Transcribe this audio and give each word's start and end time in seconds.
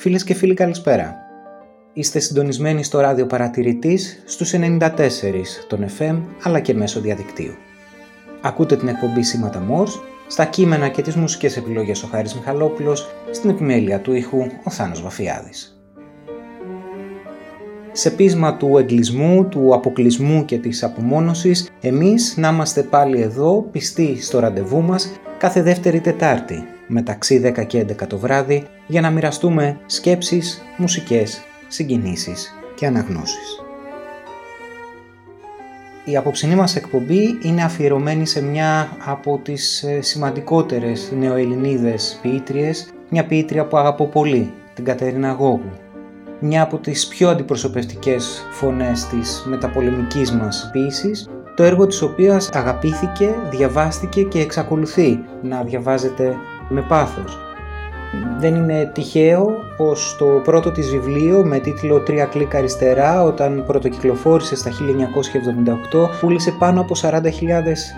Φίλες 0.00 0.24
και 0.24 0.34
φίλοι 0.34 0.54
καλησπέρα. 0.54 1.16
Είστε 1.92 2.18
συντονισμένοι 2.18 2.82
στο 2.82 3.00
ράδιο 3.00 3.26
παρατηρητής 3.26 4.22
στους 4.26 4.52
94 4.54 4.88
των 5.68 5.84
FM 5.98 6.20
αλλά 6.42 6.60
και 6.60 6.74
μέσω 6.74 7.00
διαδικτύου. 7.00 7.52
Ακούτε 8.40 8.76
την 8.76 8.88
εκπομπή 8.88 9.22
Σήματα 9.22 9.60
Μόρς, 9.60 10.00
στα 10.26 10.44
κείμενα 10.44 10.88
και 10.88 11.02
τις 11.02 11.14
μουσικές 11.14 11.56
επιλογές 11.56 12.02
ο 12.02 12.06
Χάρης 12.06 12.34
Μιχαλόπουλος, 12.34 13.10
στην 13.30 13.50
επιμέλεια 13.50 14.00
του 14.00 14.12
ήχου 14.12 14.46
ο 14.64 14.70
Θάνος 14.70 15.02
Βαφιάδης. 15.02 15.80
Σε 17.92 18.10
πείσμα 18.10 18.56
του 18.56 18.78
εγκλισμού, 18.78 19.44
του 19.48 19.74
αποκλεισμού 19.74 20.44
και 20.44 20.58
της 20.58 20.82
απομόνωσης, 20.82 21.70
εμείς 21.80 22.36
να 22.36 22.48
είμαστε 22.48 22.82
πάλι 22.82 23.20
εδώ 23.20 23.68
πιστοί 23.72 24.22
στο 24.22 24.38
ραντεβού 24.38 24.82
μας 24.82 25.12
κάθε 25.38 25.62
δεύτερη 25.62 26.00
Τετάρτη 26.00 26.64
μεταξύ 26.90 27.40
10 27.56 27.66
και 27.66 27.86
11 27.88 28.06
το 28.06 28.18
βράδυ 28.18 28.66
για 28.86 29.00
να 29.00 29.10
μοιραστούμε 29.10 29.80
σκέψεις, 29.86 30.62
μουσικές, 30.76 31.42
συγκινήσεις 31.68 32.54
και 32.74 32.86
αναγνώσεις. 32.86 33.62
Η 36.04 36.16
απόψινή 36.16 36.54
μας 36.54 36.76
εκπομπή 36.76 37.38
είναι 37.42 37.62
αφιερωμένη 37.62 38.26
σε 38.26 38.42
μια 38.42 38.96
από 39.04 39.40
τις 39.42 39.82
ε, 39.82 40.00
σημαντικότερες 40.00 41.12
νεοελληνίδες 41.18 42.18
ποιήτριες, 42.22 42.92
μια 43.08 43.26
ποιήτρια 43.26 43.66
που 43.66 43.76
αγαπώ 43.76 44.06
πολύ, 44.06 44.52
την 44.74 44.84
Κατερίνα 44.84 45.32
Γόγου. 45.32 45.70
Μια 46.40 46.62
από 46.62 46.78
τις 46.78 47.08
πιο 47.08 47.28
αντιπροσωπευτικές 47.28 48.46
φωνές 48.50 49.06
της 49.06 49.42
μεταπολεμικής 49.46 50.32
μας 50.32 50.68
ποίησης, 50.72 51.28
το 51.56 51.62
έργο 51.62 51.86
της 51.86 52.02
οποίας 52.02 52.48
αγαπήθηκε, 52.52 53.34
διαβάστηκε 53.50 54.22
και 54.22 54.40
εξακολουθεί 54.40 55.24
να 55.42 55.62
διαβάζεται 55.62 56.36
με 56.70 56.82
πάθος. 56.82 57.38
Δεν 58.38 58.54
είναι 58.54 58.90
τυχαίο 58.94 59.46
πως 59.76 60.16
το 60.18 60.24
πρώτο 60.24 60.70
της 60.70 60.90
βιβλίο 60.90 61.44
με 61.44 61.58
τίτλο 61.58 62.00
«Τρία 62.00 62.24
κλικ 62.24 62.54
αριστερά» 62.54 63.22
όταν 63.22 63.64
πρωτοκυκλοφόρησε 63.66 64.56
στα 64.56 64.70
1978 64.70 66.08
πούλησε 66.20 66.50
πάνω 66.58 66.80
από 66.80 66.94
40.000 67.02 67.12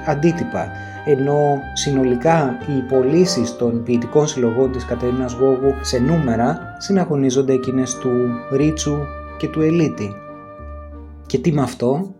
αντίτυπα 0.06 0.70
ενώ 1.04 1.60
συνολικά 1.72 2.58
οι 2.68 2.80
πωλήσει 2.88 3.56
των 3.58 3.82
ποιητικών 3.82 4.26
συλλογών 4.26 4.72
της 4.72 4.84
Κατερίνας 4.84 5.32
Γόγου 5.32 5.74
σε 5.80 5.98
νούμερα 5.98 6.76
συναγωνίζονται 6.78 7.52
εκείνες 7.52 7.94
του 7.94 8.10
Ρίτσου 8.52 8.96
και 9.36 9.48
του 9.48 9.60
Ελίτη. 9.60 10.14
Και 11.26 11.38
τι 11.38 11.52
με 11.52 11.62
αυτό, 11.62 12.14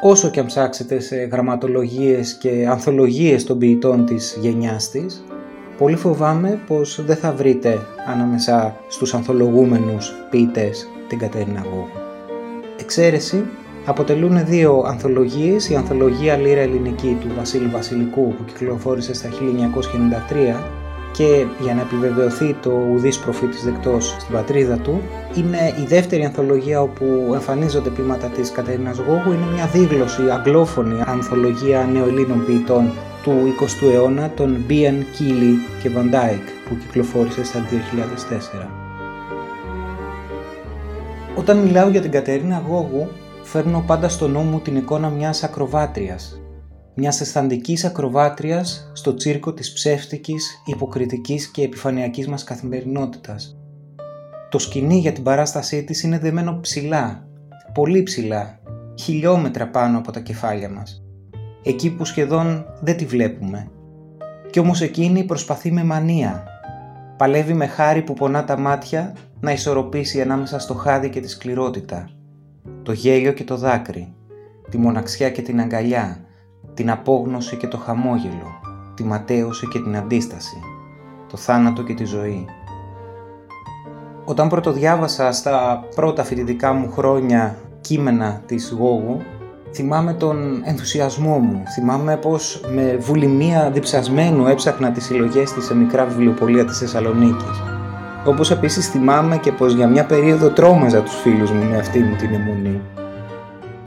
όσο 0.00 0.30
και 0.30 0.40
αν 0.40 0.46
ψάξετε 0.46 1.00
σε 1.00 1.16
γραμματολογίες 1.16 2.34
και 2.34 2.66
ανθολογίες 2.70 3.44
των 3.44 3.58
ποιητών 3.58 4.06
της 4.06 4.38
γενιάς 4.40 4.90
της, 4.90 5.24
πολύ 5.78 5.96
φοβάμαι 5.96 6.58
πως 6.66 7.04
δεν 7.04 7.16
θα 7.16 7.32
βρείτε 7.32 7.86
ανάμεσα 8.06 8.76
στους 8.88 9.14
ανθολογούμενους 9.14 10.12
ποιητές 10.30 10.88
την 11.08 11.18
Κατερίνα 11.18 11.62
Γόγου. 11.70 11.88
Εξαίρεση 12.80 13.44
αποτελούν 13.86 14.46
δύο 14.46 14.84
ανθολογίες, 14.86 15.68
η 15.68 15.74
ανθολογία 15.74 16.36
Λύρα 16.36 16.60
Ελληνική 16.60 17.16
του 17.20 17.28
Βασίλη 17.36 17.66
Βασιλικού 17.66 18.34
που 18.34 18.44
κυκλοφόρησε 18.44 19.14
στα 19.14 19.28
1993 19.28 20.62
και 21.12 21.46
για 21.60 21.74
να 21.74 21.80
επιβεβαιωθεί 21.80 22.54
το 22.54 22.70
ουδής 22.92 23.18
προφήτης 23.18 23.64
δεκτός 23.64 24.16
στην 24.18 24.34
πατρίδα 24.34 24.76
του 24.76 25.02
είναι 25.36 25.74
η 25.82 25.86
δεύτερη 25.86 26.24
ανθολογία 26.24 26.80
όπου 26.80 27.30
εμφανίζονται 27.34 27.90
ποίηματα 27.90 28.26
της 28.26 28.50
Κατερίνας 28.50 28.98
Γόγου 28.98 29.32
είναι 29.32 29.46
μια 29.54 29.66
δίγλωση 29.66 30.22
αγγλόφωνη 30.30 31.02
ανθολογία 31.06 31.88
νεοελλήνων 31.92 32.44
ποιητών 32.44 32.90
του 33.26 33.54
20ου 33.60 33.92
αιώνα 33.92 34.30
των 34.30 34.64
Μπίαν 34.66 35.06
Κίλι 35.16 35.56
και 35.82 35.90
Van 35.96 36.14
Dyke 36.14 36.48
που 36.68 36.76
κυκλοφόρησε 36.76 37.44
στα 37.44 37.66
2004. 38.60 38.68
Όταν 41.36 41.58
μιλάω 41.58 41.88
για 41.88 42.00
την 42.00 42.10
Κατερίνα 42.10 42.62
Γόγου 42.68 43.08
φέρνω 43.42 43.84
πάντα 43.86 44.08
στο 44.08 44.28
νόμο 44.28 44.50
μου 44.50 44.60
την 44.60 44.76
εικόνα 44.76 45.08
μιας 45.08 45.42
ακροβάτριας. 45.42 46.40
Μιας 46.94 47.20
αισθαντικής 47.20 47.84
ακροβάτριας 47.84 48.90
στο 48.92 49.14
τσίρκο 49.14 49.52
της 49.52 49.72
ψεύτικης, 49.72 50.62
υποκριτικής 50.66 51.46
και 51.46 51.62
επιφανειακής 51.62 52.28
μας 52.28 52.44
καθημερινότητας. 52.44 53.56
Το 54.50 54.58
σκηνή 54.58 54.98
για 54.98 55.12
την 55.12 55.22
παράστασή 55.22 55.84
της 55.84 56.02
είναι 56.02 56.18
δεμένο 56.18 56.58
ψηλά, 56.60 57.28
πολύ 57.74 58.02
ψηλά, 58.02 58.60
χιλιόμετρα 58.98 59.68
πάνω 59.68 59.98
από 59.98 60.12
τα 60.12 60.20
κεφάλια 60.20 60.68
μας 60.68 61.05
εκεί 61.66 61.90
που 61.90 62.04
σχεδόν 62.04 62.66
δεν 62.80 62.96
τη 62.96 63.04
βλέπουμε. 63.06 63.70
Κι 64.50 64.58
όμως 64.58 64.80
εκείνη 64.80 65.24
προσπαθεί 65.24 65.72
με 65.72 65.84
μανία. 65.84 66.44
Παλεύει 67.16 67.52
με 67.52 67.66
χάρη 67.66 68.02
που 68.02 68.14
πονά 68.14 68.44
τα 68.44 68.58
μάτια 68.58 69.12
να 69.40 69.52
ισορροπήσει 69.52 70.20
ανάμεσα 70.20 70.58
στο 70.58 70.74
χάδι 70.74 71.10
και 71.10 71.20
τη 71.20 71.28
σκληρότητα. 71.28 72.08
Το 72.82 72.92
γέλιο 72.92 73.32
και 73.32 73.44
το 73.44 73.56
δάκρυ, 73.56 74.14
τη 74.70 74.78
μοναξιά 74.78 75.30
και 75.30 75.42
την 75.42 75.60
αγκαλιά, 75.60 76.20
την 76.74 76.90
απόγνωση 76.90 77.56
και 77.56 77.66
το 77.66 77.76
χαμόγελο, 77.76 78.60
τη 78.94 79.04
ματέωση 79.04 79.68
και 79.68 79.78
την 79.78 79.96
αντίσταση, 79.96 80.56
το 81.30 81.36
θάνατο 81.36 81.82
και 81.82 81.94
τη 81.94 82.04
ζωή. 82.04 82.44
Όταν 84.24 84.48
πρωτοδιάβασα 84.48 85.32
στα 85.32 85.84
πρώτα 85.94 86.24
φοιτητικά 86.24 86.72
μου 86.72 86.90
χρόνια 86.92 87.56
κείμενα 87.80 88.42
της 88.46 88.74
Γόγου, 88.78 89.22
θυμάμαι 89.72 90.12
τον 90.12 90.62
ενθουσιασμό 90.64 91.38
μου. 91.38 91.62
Θυμάμαι 91.74 92.16
πως 92.16 92.60
με 92.74 92.96
βουλημία 93.00 93.70
διψασμένου 93.70 94.46
έψαχνα 94.46 94.90
τις 94.90 95.04
συλλογές 95.04 95.52
της 95.52 95.64
σε 95.64 95.74
μικρά 95.74 96.04
βιβλιοπολία 96.04 96.64
της 96.64 96.78
Θεσσαλονίκης. 96.78 97.62
Όπως 98.24 98.50
επίσης 98.50 98.88
θυμάμαι 98.88 99.36
και 99.36 99.52
πως 99.52 99.72
για 99.72 99.88
μια 99.88 100.04
περίοδο 100.04 100.48
τρόμαζα 100.48 101.02
τους 101.02 101.14
φίλους 101.14 101.50
μου 101.50 101.64
με 101.70 101.76
αυτή 101.76 101.98
μου 101.98 102.16
την 102.16 102.34
αιμονή. 102.34 102.80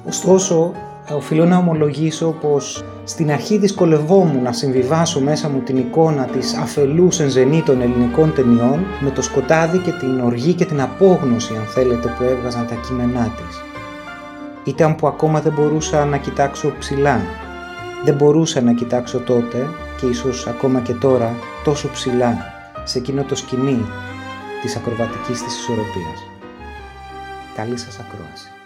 Ωστόσο, 0.08 0.72
οφείλω 1.16 1.46
να 1.46 1.58
ομολογήσω 1.58 2.36
πως 2.42 2.84
στην 3.04 3.32
αρχή 3.32 3.58
δυσκολευόμουν 3.58 4.42
να 4.44 4.52
συμβιβάσω 4.52 5.20
μέσα 5.22 5.50
μου 5.50 5.60
την 5.60 5.78
εικόνα 5.78 6.26
της 6.26 6.56
αφελούς 6.56 7.20
ενζενή 7.20 7.62
των 7.62 7.82
ελληνικών 7.82 8.34
ταινιών 8.34 8.86
με 9.00 9.10
το 9.10 9.22
σκοτάδι 9.22 9.78
και 9.78 9.92
την 9.92 10.20
οργή 10.20 10.54
και 10.54 10.66
την 10.66 10.82
απόγνωση 10.82 11.54
αν 11.56 11.66
θέλετε 11.66 12.16
που 12.18 12.24
έβγαζαν 12.24 12.68
τα 12.68 12.76
κείμενά 12.88 13.34
της 13.38 13.69
ήταν 14.70 14.96
που 14.96 15.08
ακόμα 15.08 15.42
δεν 15.42 15.54
μπορούσα 15.54 16.06
να 16.06 16.18
κοιτάξω 16.18 16.74
ψηλά. 16.80 17.22
Δεν 18.04 18.16
μπορούσα 18.16 18.62
να 18.62 18.74
κοιτάξω 18.74 19.20
τότε 19.20 19.68
και 20.00 20.06
ίσως 20.06 20.48
ακόμα 20.48 20.80
και 20.80 20.94
τώρα 20.94 21.36
τόσο 21.64 21.90
ψηλά 21.92 22.38
σε 22.84 22.98
εκείνο 22.98 23.24
το 23.24 23.36
σκηνή 23.36 23.86
της 24.62 24.76
ακροβατικής 24.76 25.44
της 25.44 25.58
ισορροπίας. 25.58 26.20
Καλή 27.56 27.78
σας 27.78 28.00
ακρόαση. 28.00 28.59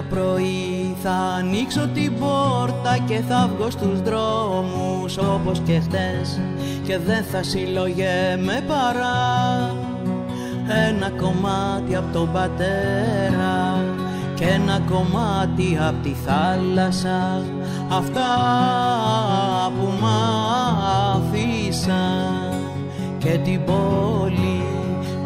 Ένα 0.00 0.08
πρωί. 0.08 0.96
Θα 1.02 1.10
ανοίξω 1.10 1.88
την 1.94 2.12
πόρτα 2.18 2.98
και 3.06 3.20
θα 3.28 3.50
βγω 3.54 3.70
στους 3.70 4.02
δρόμους 4.02 5.16
όπως 5.16 5.60
και 5.60 5.80
χτες. 5.80 6.40
Και 6.86 6.98
δεν 6.98 7.24
θα 7.24 7.42
συλλογέμαι 7.42 8.64
παρά 8.66 9.74
ένα 10.88 11.10
κομμάτι 11.10 11.96
από 11.96 12.12
τον 12.12 12.32
πατέρα 12.32 13.84
και 14.34 14.44
ένα 14.44 14.80
κομμάτι 14.90 15.78
από 15.88 16.02
τη 16.02 16.14
θάλασσα. 16.26 17.42
Αυτά 17.88 18.30
που 19.78 19.86
μ' 20.00 20.06
αφήσαν 21.16 22.54
και 23.18 23.38
την 23.44 23.64
πόλη, 23.64 24.62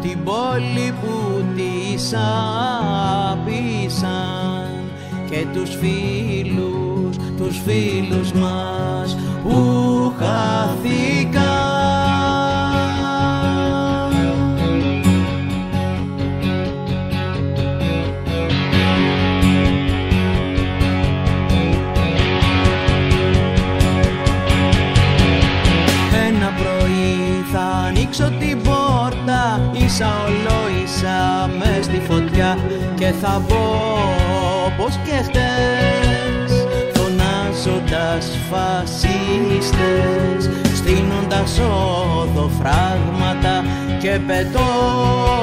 την 0.01 0.23
πόλη 0.23 0.93
που 1.01 1.43
της 1.55 2.13
απίσαν 3.31 4.64
και 5.35 5.45
τους 5.53 5.69
φίλους, 5.75 7.15
τους 7.37 7.61
φίλους 7.65 8.31
μας 8.31 9.17
που 9.43 10.13
χαθήκαν 10.17 11.43
Ένα 26.27 26.53
πρωί 26.57 27.45
θα 27.51 27.59
ανοίξω 27.87 28.31
την 28.39 28.61
πόρτα 28.61 29.71
ίσα 29.85 30.23
ολόισα 30.23 31.49
μες 31.57 31.85
στη 31.85 32.01
φωτιά 32.07 32.57
και 32.95 33.11
θα 33.21 33.41
μπω 33.47 34.24
όπως 34.77 34.99
και 35.03 35.11
χτες 35.23 36.65
φωνάζοντας 36.93 38.25
φασίστες 38.49 39.79
στείνοντας 40.75 41.59
οδοφράγματα 42.21 43.63
και 43.99 44.19
πετώντας 44.27 45.34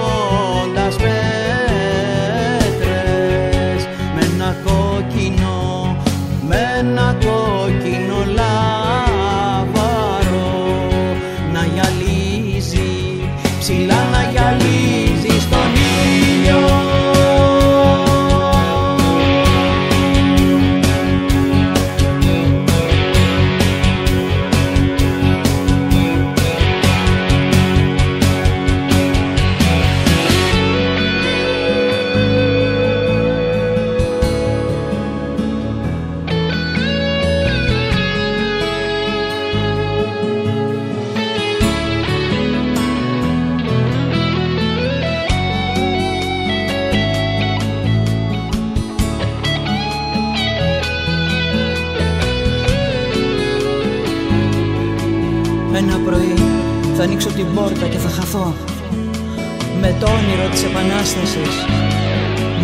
με 59.81 59.97
το 60.01 60.07
όνειρο 60.07 60.49
της 60.51 60.63
Επανάστασης 60.63 61.55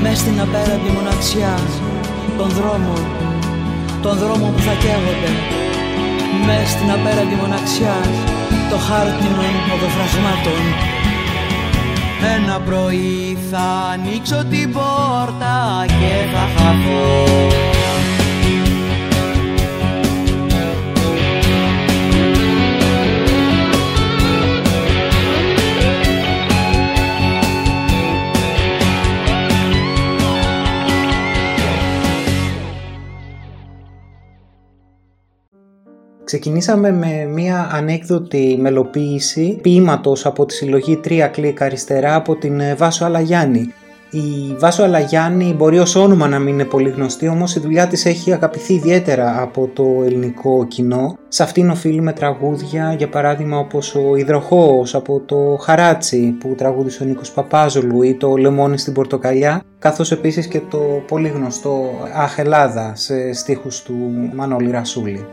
μες 0.02 0.18
στην 0.18 0.40
απέραντη 0.40 0.90
μοναξιά 0.96 1.54
τον 2.38 2.48
δρόμο, 2.48 2.92
τον 4.02 4.16
δρόμο 4.18 4.46
που 4.54 4.60
θα 4.66 4.74
καίγονται. 4.82 5.32
Μες 6.46 6.68
στην 6.68 6.90
απέραντη 6.90 7.34
μοναξιά 7.34 7.96
το 8.70 8.76
χάρτινο 8.76 9.42
οδοφραγμάτων 9.74 10.62
Ένα 12.36 12.60
πρωί 12.60 13.38
θα 13.50 13.66
ανοίξω 13.92 14.44
την 14.50 14.72
πόρτα 14.72 15.84
και 15.86 16.12
θα 16.32 16.44
χαθώ 16.56 17.77
Ξεκινήσαμε 36.28 36.92
με 36.92 37.24
μία 37.24 37.68
ανέκδοτη 37.72 38.58
μελοποίηση 38.60 39.58
ποίηματος 39.62 40.26
από 40.26 40.46
τη 40.46 40.54
συλλογή 40.54 40.96
«Τρία 40.96 41.26
κλικ 41.26 41.62
αριστερά» 41.62 42.14
από 42.14 42.36
την 42.36 42.60
ε, 42.60 42.74
Βάσο 42.74 43.04
Αλαγιάννη. 43.04 43.72
Η 44.10 44.54
Βάσο 44.58 44.82
Αλαγιάννη 44.82 45.54
μπορεί 45.56 45.78
ως 45.78 45.94
όνομα 45.94 46.28
να 46.28 46.38
μην 46.38 46.54
είναι 46.54 46.64
πολύ 46.64 46.88
γνωστή, 46.88 47.28
όμως 47.28 47.56
η 47.56 47.60
δουλειά 47.60 47.86
της 47.86 48.06
έχει 48.06 48.32
αγαπηθεί 48.32 48.74
ιδιαίτερα 48.74 49.42
από 49.42 49.70
το 49.74 50.02
ελληνικό 50.04 50.66
κοινό. 50.66 51.18
Σε 51.28 51.42
αυτήν 51.42 51.70
οφείλουμε 51.70 52.12
τραγούδια, 52.12 52.94
για 52.98 53.08
παράδειγμα 53.08 53.58
όπως 53.58 53.94
ο 53.94 54.16
Ιδροχώος 54.16 54.94
από 54.94 55.22
το 55.26 55.58
Χαράτσι 55.60 56.36
που 56.40 56.54
τραγούδισε 56.56 57.02
ο 57.02 57.06
Νίκος 57.06 57.30
Παπάζολου 57.30 58.02
ή 58.02 58.14
το 58.14 58.36
Λεμόνι 58.36 58.78
στην 58.78 58.92
Πορτοκαλιά, 58.92 59.62
καθώς 59.78 60.12
επίσης 60.12 60.46
και 60.46 60.60
το 60.70 61.02
πολύ 61.08 61.28
γνωστό 61.28 61.90
Αχ 62.14 62.38
Ελλάδα 62.38 62.92
σε 62.94 63.32
στίχους 63.32 63.82
του 63.82 63.94
Μανώλη 64.34 64.70
Ρασούλη. 64.70 65.26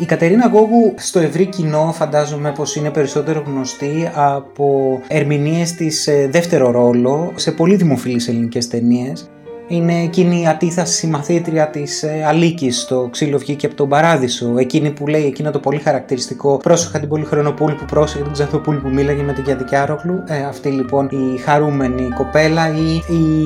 Η 0.00 0.04
Κατερίνα 0.04 0.48
Γόγου 0.48 0.94
στο 0.96 1.18
ευρύ 1.18 1.46
κοινό 1.46 1.92
φαντάζομαι 1.92 2.52
πως 2.52 2.76
είναι 2.76 2.90
περισσότερο 2.90 3.42
γνωστή 3.46 4.10
από 4.14 5.00
ερμηνείες 5.08 5.72
της 5.72 6.02
σε 6.02 6.26
δεύτερο 6.26 6.70
ρόλο 6.70 7.32
σε 7.34 7.52
πολύ 7.52 7.76
δημοφιλείς 7.76 8.28
ελληνικές 8.28 8.68
ταινίες 8.68 9.30
είναι 9.68 10.02
εκείνη 10.02 10.40
η 10.40 10.46
αντίθαση 10.46 11.06
μαθήτρια 11.06 11.68
της 11.68 12.02
ε, 12.02 12.24
Αλίκης 12.26 12.80
στο 12.80 13.08
ξύλο 13.10 13.38
βγήκε 13.38 13.66
από 13.66 13.74
τον 13.74 13.88
Παράδεισο. 13.88 14.54
Εκείνη 14.58 14.90
που 14.90 15.06
λέει 15.06 15.24
εκείνο 15.24 15.50
το 15.50 15.58
πολύ 15.58 15.78
χαρακτηριστικό 15.78 16.56
πρόσεχα 16.56 16.98
την 16.98 17.08
Πολυχρονοπούλη 17.08 17.74
που 17.74 17.84
πρόσεχε 17.84 18.22
την 18.22 18.32
Ξανθοπούλη 18.32 18.78
που 18.78 18.88
μίλαγε 18.88 19.22
με 19.22 19.32
την 19.32 19.44
Κιαδικιάρογλου. 19.44 20.22
Ε, 20.26 20.44
αυτή 20.44 20.68
λοιπόν 20.68 21.08
η 21.10 21.38
χαρούμενη 21.38 22.08
κοπέλα 22.16 22.68
ή 22.68 22.94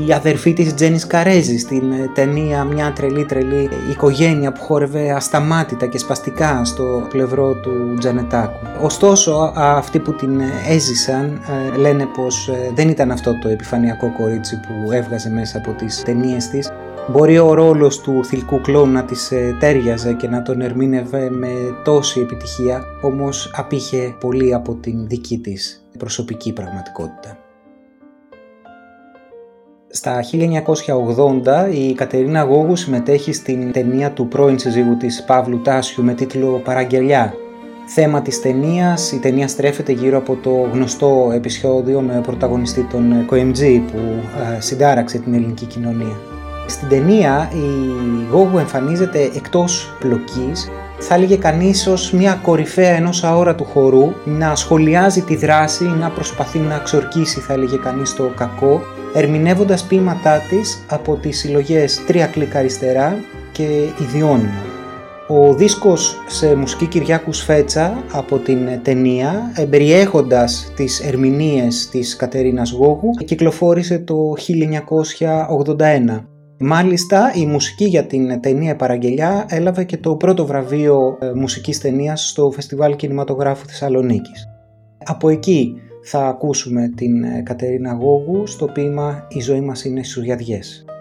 η 0.07 0.13
αδερφή 0.13 0.53
της 0.53 0.75
Τζέννη 0.75 0.99
Καρέζη 0.99 1.59
στην 1.59 1.93
ε, 1.93 2.11
ταινία 2.15 2.65
Μια 2.65 2.93
τρελή 2.93 3.25
τρελή 3.25 3.69
οικογένεια 3.91 4.53
που 4.53 4.63
χόρευε 4.63 5.13
ασταμάτητα 5.13 5.87
και 5.87 5.99
σπαστικά 5.99 6.65
στο 6.65 7.07
πλευρό 7.09 7.55
του 7.55 7.97
Τζανετάκου. 7.99 8.67
Ωστόσο 8.81 9.53
αυτοί 9.57 9.99
που 9.99 10.15
την 10.15 10.41
ε, 10.41 10.51
έζησαν 10.69 11.41
λένε 11.77 12.07
πως 12.07 12.51
δεν 12.75 12.89
ήταν 12.89 13.11
αυτό 13.11 13.39
το 13.39 13.49
επιφανειακό 13.49 14.13
κορίτσι 14.19 14.61
που 14.61 14.93
έβγαζε 14.93 15.31
μέσα 15.31 15.59
από 15.59 15.75
τις 16.51 16.73
Μπορεί 17.09 17.39
ο 17.39 17.55
ρόλος 17.55 18.01
του 18.01 18.25
θηλυκού 18.25 18.61
κλόνου 18.61 18.93
να 18.93 19.05
της 19.05 19.31
ε, 19.33 19.57
τέριαζε 19.61 20.13
και 20.13 20.29
να 20.29 20.43
τον 20.43 20.61
ερμήνευε 20.61 21.31
με 21.31 21.49
τόση 21.85 22.21
επιτυχία, 22.21 22.85
όμως 23.03 23.51
απήχε 23.55 24.17
πολύ 24.21 24.55
από 24.55 24.75
την 24.75 25.07
δική 25.07 25.39
της 25.39 25.87
προσωπική 25.99 26.53
πραγματικότητα. 26.53 27.39
Στα 29.89 30.21
1980 31.69 31.75
η 31.75 31.95
Κατερίνα 31.95 32.43
Γόγου 32.43 32.77
συμμετέχει 32.77 33.33
στην 33.33 33.73
ταινία 33.73 34.13
του 34.13 34.29
πρώην 34.29 34.59
συζύγου 34.59 34.97
της 34.97 35.25
Παύλου 35.25 35.61
Τάσιου 35.61 36.05
με 36.05 36.15
τίτλο 36.15 36.61
«Παραγγελιά». 36.65 37.35
Θέμα 37.87 38.23
της 38.23 38.41
ταινίας, 38.41 39.13
η 39.13 39.19
ταινία 39.19 39.49
στρέφεται 39.49 39.93
γύρω 39.93 40.19
από 40.19 40.37
το 40.43 40.51
γνωστό 40.73 41.31
επεισόδιο 41.35 42.01
με 42.01 42.21
πρωταγωνιστή 42.23 42.83
τον 42.83 43.27
Κοεμτζή 43.27 43.79
που 43.79 43.99
ε, 44.57 44.61
συντάραξε 44.61 45.19
την 45.19 45.35
ελληνική 45.35 45.65
κοινωνία. 45.65 46.17
Στην 46.67 46.89
ταινία 46.89 47.51
η 47.55 47.67
Γόγου 48.31 48.59
εμφανίζεται 48.59 49.31
εκτός 49.35 49.97
πλοκής 49.99 50.71
θα 51.05 51.15
έλεγε 51.15 51.37
κανείς 51.37 51.87
ως 51.87 52.13
μια 52.13 52.41
κορυφαία 52.43 52.95
ενός 52.95 53.25
αόρατου 53.25 53.65
χορού 53.65 54.13
να 54.25 54.55
σχολιάζει 54.55 55.23
τη 55.23 55.37
δράση, 55.37 55.85
να 55.85 56.11
προσπαθεί 56.11 56.59
να 56.59 56.79
ξορκίσει 56.79 57.41
θα 57.41 57.53
έλεγε 57.53 57.77
κανείς 57.77 58.15
το 58.15 58.33
κακό 58.37 58.81
ερμηνεύοντας 59.15 59.85
ποίηματά 59.85 60.39
της 60.49 60.85
από 60.89 61.17
τις 61.17 61.39
συλλογές 61.39 62.05
«Τρία 62.07 62.27
κλικ 62.27 62.57
αριστερά» 62.57 63.17
και 63.53 63.65
«Ιδιώνυμο». 64.01 64.72
Ο 65.29 65.55
δίσκος 65.55 66.17
σε 66.27 66.55
μουσική 66.55 66.87
Κυριάκου 66.87 67.33
Σφέτσα 67.33 68.05
από 68.13 68.39
την 68.39 68.83
ταινία, 68.83 69.53
εμπεριέχοντας 69.57 70.73
τις 70.77 71.01
ερμηνείες 71.01 71.89
της 71.89 72.17
Κατερίνας 72.17 72.71
Γόγου, 72.71 73.11
κυκλοφόρησε 73.25 73.99
το 73.99 74.35
1981. 74.37 76.27
Μάλιστα, 76.59 77.33
η 77.35 77.47
μουσική 77.47 77.85
για 77.85 78.05
την 78.05 78.41
ταινία 78.41 78.77
Παραγγελιά 78.77 79.47
έλαβε 79.49 79.85
και 79.85 79.97
το 79.97 80.17
πρώτο 80.17 80.47
βραβείο 80.47 81.19
ε, 81.21 81.33
μουσικής 81.35 81.81
ταινίας 81.81 82.29
στο 82.29 82.51
Φεστιβάλ 82.51 82.97
Κινηματογράφου 82.97 83.67
Θεσσαλονίκης. 83.67 84.47
Από 85.05 85.29
εκεί 85.29 85.75
θα 86.05 86.27
ακούσουμε 86.27 86.89
την 86.97 87.25
ε, 87.25 87.43
Κατερίνα 87.45 87.93
Γόγου 87.93 88.47
στο 88.47 88.67
ποίημα 88.67 89.27
«Η 89.29 89.41
ζωή 89.41 89.61
μας 89.61 89.85
είναι 89.85 90.03
σουριαδιές». 90.03 90.85
σε 90.85 90.92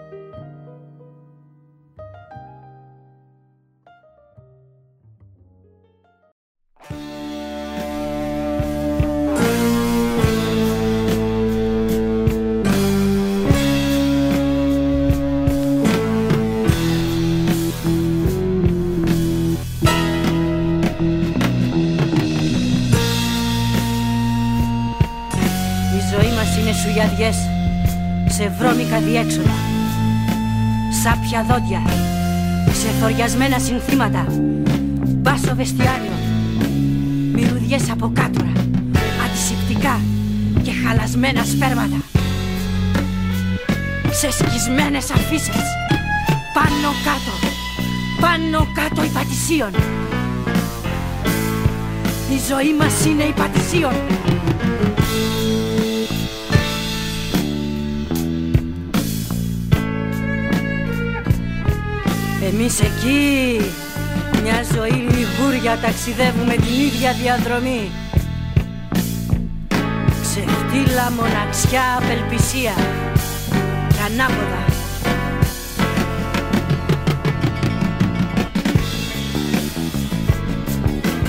Σάπια 31.32 31.54
δόντια. 31.54 31.82
Σε 32.72 32.88
θωριασμένα 33.00 33.58
συνθήματα. 33.58 34.26
Μπάσο 35.04 35.54
βεστιάριο 35.54 36.12
Μυρουδιές 37.32 37.90
από 37.90 38.12
κάτωρα. 38.14 38.52
Αντισηπτικά 39.24 40.00
Και 40.62 40.70
χαλασμένα 40.84 41.44
σπέρματα. 41.44 41.96
Σε 44.10 44.30
σκισμένες 44.30 45.10
αφήσεις. 45.10 45.66
Πάνω 46.54 46.88
κάτω. 47.04 47.34
Πάνω 48.20 48.68
κάτω 48.74 49.04
υπατησίων. 49.04 49.70
Η 52.30 52.38
ζωή 52.48 52.74
μας 52.78 53.04
είναι 53.04 53.22
υπατησίων. 53.22 53.92
Εμείς 62.62 62.80
εκεί. 62.80 63.60
Μια 64.42 64.64
ζωή 64.74 64.90
λιγούρια 64.90 65.78
ταξιδεύουμε 65.82 66.54
την 66.54 66.80
ίδια 66.80 67.12
διαδρομή. 67.12 67.90
Ξεφτύλα, 70.22 71.10
μοναξιά, 71.10 71.82
απελπισία 71.96 72.72
Κανάποδα 73.98 74.64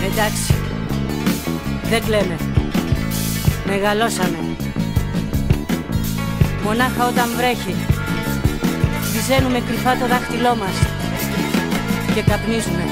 Εντάξει, 0.06 0.54
δεν 1.90 2.04
κλαίμε. 2.04 2.38
Μεγαλώσαμε. 3.66 4.38
Μονάχα 6.64 7.08
όταν 7.08 7.30
βρέχει 7.38 7.76
Βυζένουμε 9.12 9.60
κρυφά 9.60 9.98
το 9.98 10.08
δάχτυλό 10.08 10.56
μας 10.56 10.93
και 12.14 12.22
καπνίζουμε. 12.22 12.84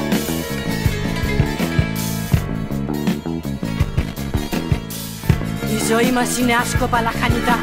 Η 5.76 5.78
ζωή 5.90 6.12
μας 6.12 6.38
είναι 6.38 6.54
άσκοπα 6.62 7.02
λαχανικά 7.02 7.60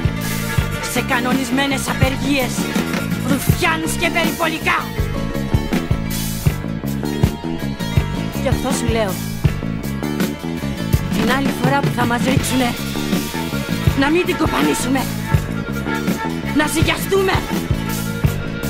σε 0.92 1.00
κανονισμένες 1.00 1.88
απεργίες, 1.88 2.52
ρουφιάνς 3.28 3.92
και 4.00 4.10
περιπολικά. 4.10 4.78
Γι' 8.42 8.48
αυτό 8.48 8.70
σου 8.78 8.92
λέω, 8.92 9.12
την 11.14 11.32
άλλη 11.36 11.52
φορά 11.62 11.80
που 11.80 11.90
θα 11.96 12.06
μας 12.06 12.20
ρίξουνε, 12.24 12.70
να 14.00 14.10
μην 14.10 14.24
την 14.24 14.36
κοπανίσουμε, 14.36 15.00
να 16.56 16.66
ζυγιαστούμε, 16.66 17.32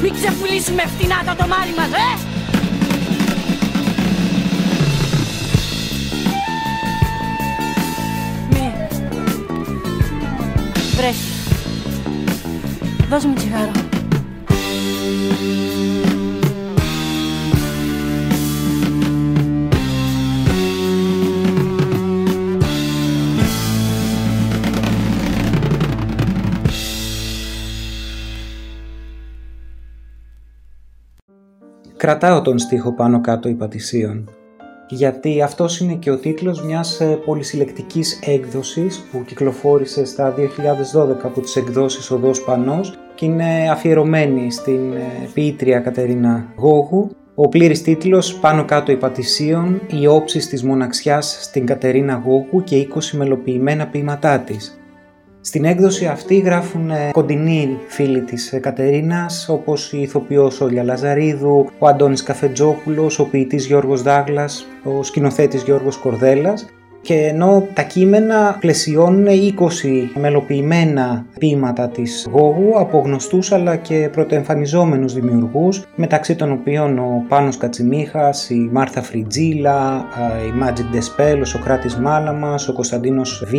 μην 0.03 0.13
ξεπουλήσουμε 0.15 0.83
φτηνά 0.97 1.19
το 1.27 1.43
τομάρι 1.43 1.75
μας, 1.77 1.93
ε! 1.93 2.28
Βρέχει. 10.99 11.33
Δώσ' 13.09 13.25
μου 13.25 13.35
τσιγάρο. 13.35 13.71
Κρατάω 31.97 32.43
τον 32.43 32.59
στίχο 32.59 32.93
πάνω 32.93 33.21
κάτω 33.21 33.49
υπατησίων 33.49 34.38
γιατί 34.89 35.43
αυτός 35.43 35.81
είναι 35.81 35.95
και 35.95 36.11
ο 36.11 36.17
τίτλος 36.19 36.63
μιας 36.63 37.01
ε, 37.01 37.05
πολυσυλλεκτικής 37.25 38.21
έκδοσης 38.25 39.09
που 39.13 39.25
κυκλοφόρησε 39.25 40.05
στα 40.05 40.35
2012 40.35 40.41
από 41.23 41.41
τις 41.41 41.57
εκδόσεις 41.57 42.11
Οδός 42.11 42.45
Πανός 42.45 42.99
και 43.15 43.25
είναι 43.25 43.71
αφιερωμένη 43.71 44.51
στην 44.51 44.93
ε, 44.93 45.29
ποιήτρια 45.35 45.79
Κατερίνα 45.81 46.53
Γόγου. 46.57 47.11
Ο 47.35 47.49
πλήρης 47.49 47.83
τίτλος 47.83 48.35
«Πάνω 48.35 48.65
κάτω 48.65 48.93
υπατησίων, 48.93 49.81
οι 50.01 50.07
όψεις 50.07 50.49
της 50.49 50.63
μοναξιάς 50.63 51.39
στην 51.41 51.67
Κατερίνα 51.67 52.23
Γόγου 52.25 52.65
και 52.65 52.87
20 52.95 53.11
μελοποιημένα 53.13 53.87
ποίηματά 53.87 54.39
της». 54.39 54.79
Στην 55.49 55.65
έκδοση 55.65 56.07
αυτή 56.07 56.39
γράφουν 56.39 56.91
ε, 56.91 57.11
κοντινοί 57.13 57.79
φίλοι 57.89 58.21
της 58.21 58.53
ε, 58.53 58.59
Κατερίνας 58.59 59.49
όπως 59.49 59.93
η 59.93 60.01
ηθοποιός 60.01 60.61
Όλια 60.61 60.83
Λαζαρίδου, 60.83 61.71
ο 61.79 61.87
Αντώνης 61.87 62.23
Καφετζόπουλος, 62.23 63.19
ο 63.19 63.25
ποιητής 63.25 63.67
Γιώργος 63.67 64.03
Δάγλας, 64.03 64.67
ο 64.85 65.03
σκηνοθέτης 65.03 65.63
Γιώργος 65.63 65.97
Κορδέλας 65.97 66.67
και 67.01 67.15
ενώ 67.15 67.67
τα 67.75 67.83
κείμενα 67.83 68.57
πλαισιώνουν 68.61 69.27
20 69.27 70.19
μελοποιημένα 70.21 71.27
ποίηματα 71.39 71.89
της 71.89 72.29
Γόγου 72.33 72.79
από 72.79 72.99
γνωστούς 72.99 73.53
αλλά 73.53 73.77
και 73.77 74.09
πρωτοεμφανιζόμενους 74.13 75.13
δημιουργούς 75.13 75.87
μεταξύ 75.95 76.37
των 76.37 76.53
οποίων 76.53 76.99
ο 76.99 77.25
Πάνος 77.29 77.57
Κατσιμίχας, 77.57 78.51
η 78.51 78.69
Μάρθα 78.73 79.03
Φριτζίλα, 79.03 80.05
η 80.49 80.63
Magic 80.63 80.97
Despel, 80.97 81.41
ο 81.41 81.45
Σοκράτης 81.45 81.97
Μάλαμας, 81.97 82.69
ο 82.69 82.73
Κωνσταντίνος 82.73 83.45
Β, 83.47 83.55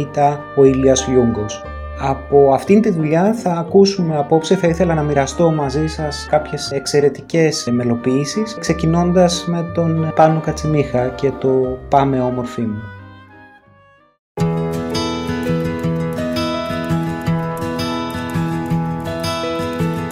ο 0.59 0.63
Ήλιας 0.63 1.07
Λιούγκος. 1.07 1.63
Από 2.01 2.53
αυτήν 2.53 2.81
τη 2.81 2.89
δουλειά 2.89 3.33
θα 3.33 3.51
ακούσουμε 3.51 4.17
απόψε, 4.17 4.55
θα 4.55 4.67
ήθελα 4.67 4.93
να 4.93 5.01
μοιραστώ 5.01 5.51
μαζί 5.51 5.87
σας 5.87 6.27
κάποιες 6.29 6.71
εξαιρετικές 6.71 7.69
μελοποιήσεις, 7.71 8.57
ξεκινώντας 8.59 9.45
με 9.47 9.71
τον 9.73 10.13
Πάνο 10.15 10.39
Κατσιμίχα 10.39 11.07
και 11.07 11.31
το 11.39 11.77
«Πάμε 11.89 12.21
όμορφή 12.21 12.61
μου». 12.61 12.81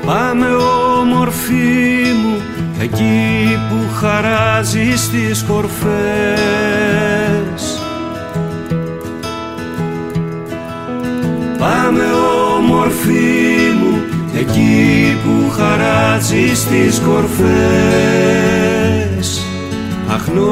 Πάμε 0.06 0.46
όμορφή 1.02 2.14
μου 2.24 2.38
εκεί 2.82 3.58
που 3.70 3.94
χαράζεις 3.94 5.04
στις 5.04 5.44
κορφές 5.44 6.78
Πάμε 11.60 12.04
όμορφη 12.58 13.72
μου 13.80 14.02
εκεί 14.40 15.18
που 15.24 15.50
χαράζει 15.50 16.56
στις 16.56 17.00
κορφές. 17.00 17.38
Αχνό 20.14 20.52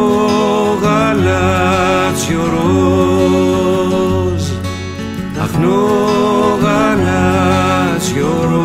γαλάτσιο 0.82 2.44
ροζ. 2.54 2.74
Αχνό 5.42 5.88
γαλάτσιο 6.62 8.34
ροζ. 8.42 8.64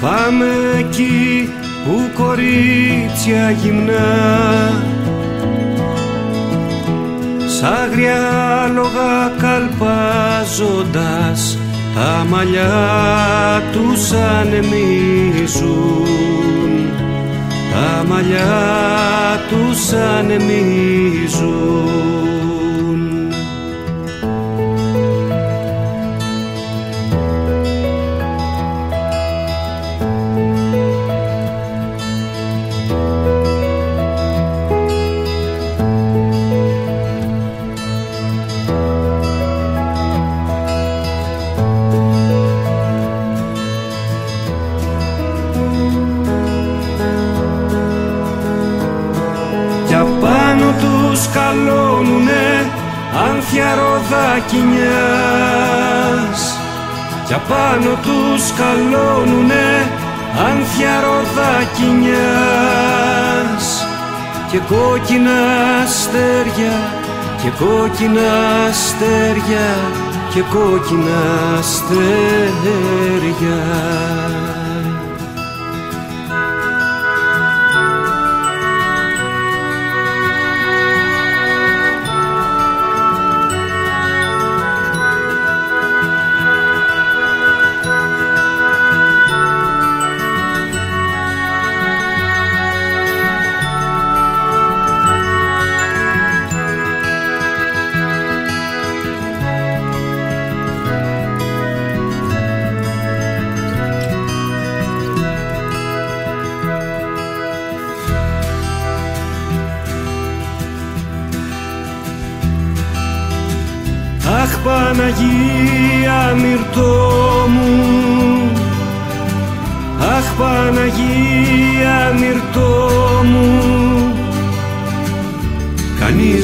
Πάμε 0.00 0.48
εκεί 0.78 1.50
που 1.84 1.94
κορίτσια 2.22 3.50
γυμνά 3.50 4.97
σ' 7.58 7.62
άγρια 7.62 8.20
άλογα 8.64 9.32
καλπάζοντας 9.38 11.58
τα 11.94 12.26
μαλλιά 12.28 13.62
τους 13.72 14.12
ανεμίζουν. 14.12 15.98
Τα 17.72 18.04
μαλλιά 18.08 19.40
τους 19.48 19.92
ανεμίζουν 19.92 21.97
ροδακινιάς 54.38 56.40
κι 57.26 57.34
απάνω 57.34 57.98
τους 58.02 58.46
σκαλώνουνε 58.46 59.90
άνθια 60.48 61.00
ροδακινιάς 61.00 63.66
και 64.50 64.58
κόκκινα 64.58 65.38
αστέρια 65.82 66.76
και 67.42 67.50
κόκκινα 67.58 68.30
αστέρια 68.68 69.68
και 70.34 70.40
κόκκινα 70.40 71.20
αστέρια 71.58 73.58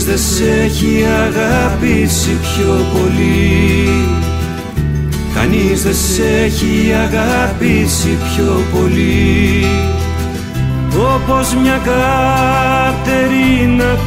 Κανείς 0.04 0.22
δεν 0.22 0.36
σε 0.36 0.50
έχει 0.62 1.04
αγαπήσει 1.26 2.30
πιο 2.30 2.72
πολύ. 2.92 3.88
Κανείς 5.34 5.82
δεν 5.82 5.94
σε 5.94 6.22
έχει 6.44 6.92
αγαπήσει 6.92 8.08
πιο 8.08 8.62
πολύ. 8.72 9.66
Όπως 11.14 11.54
μια 11.54 11.80
Κατερίνα 12.84 13.18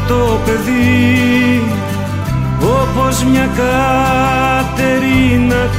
το 0.07 0.39
παιδί. 0.45 1.61
Όπως 2.61 3.23
μια 3.23 3.49
Κατερίνα 4.65 4.89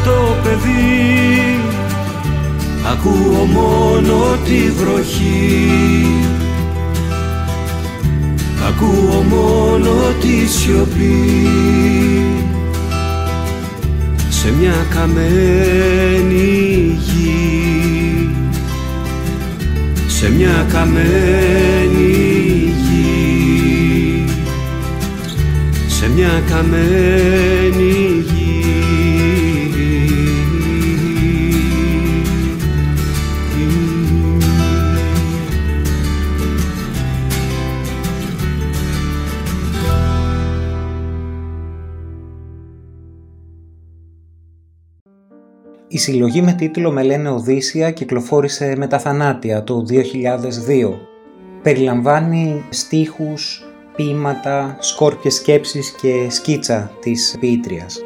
το 0.05 0.37
παιδί. 0.43 1.61
Ακούω 2.93 3.45
μόνο 3.45 4.37
τη 4.45 4.71
βροχή 4.71 6.29
Ακούω 8.81 9.23
μόνο 9.23 9.91
τη 10.21 10.47
σιωπή. 10.47 11.47
Σε 14.29 14.53
μια 14.59 14.87
καμένη 14.95 16.39
γη. 17.01 18.31
Σε 20.07 20.31
μια 20.31 20.67
καμένη 20.73 22.13
γη. 22.83 24.25
Σε 25.87 26.11
μια 26.15 26.43
καμένη 26.49 28.18
συλλογή 46.09 46.43
με 46.43 46.53
τίτλο 46.53 46.91
«Με 46.91 47.03
λένε 47.03 47.29
Οδύσσια» 47.31 47.91
κυκλοφόρησε 47.91 48.75
με 48.77 48.87
τα 48.87 48.99
θανάτια 48.99 49.65
το 49.65 49.85
2002. 49.89 50.99
Περιλαμβάνει 51.63 52.65
στίχους, 52.69 53.65
ποίηματα, 53.97 54.77
σκόρπιες 54.81 55.35
σκέψεις 55.35 55.95
και 56.01 56.27
σκίτσα 56.31 56.91
της 57.01 57.37
ποιήτριας. 57.41 58.01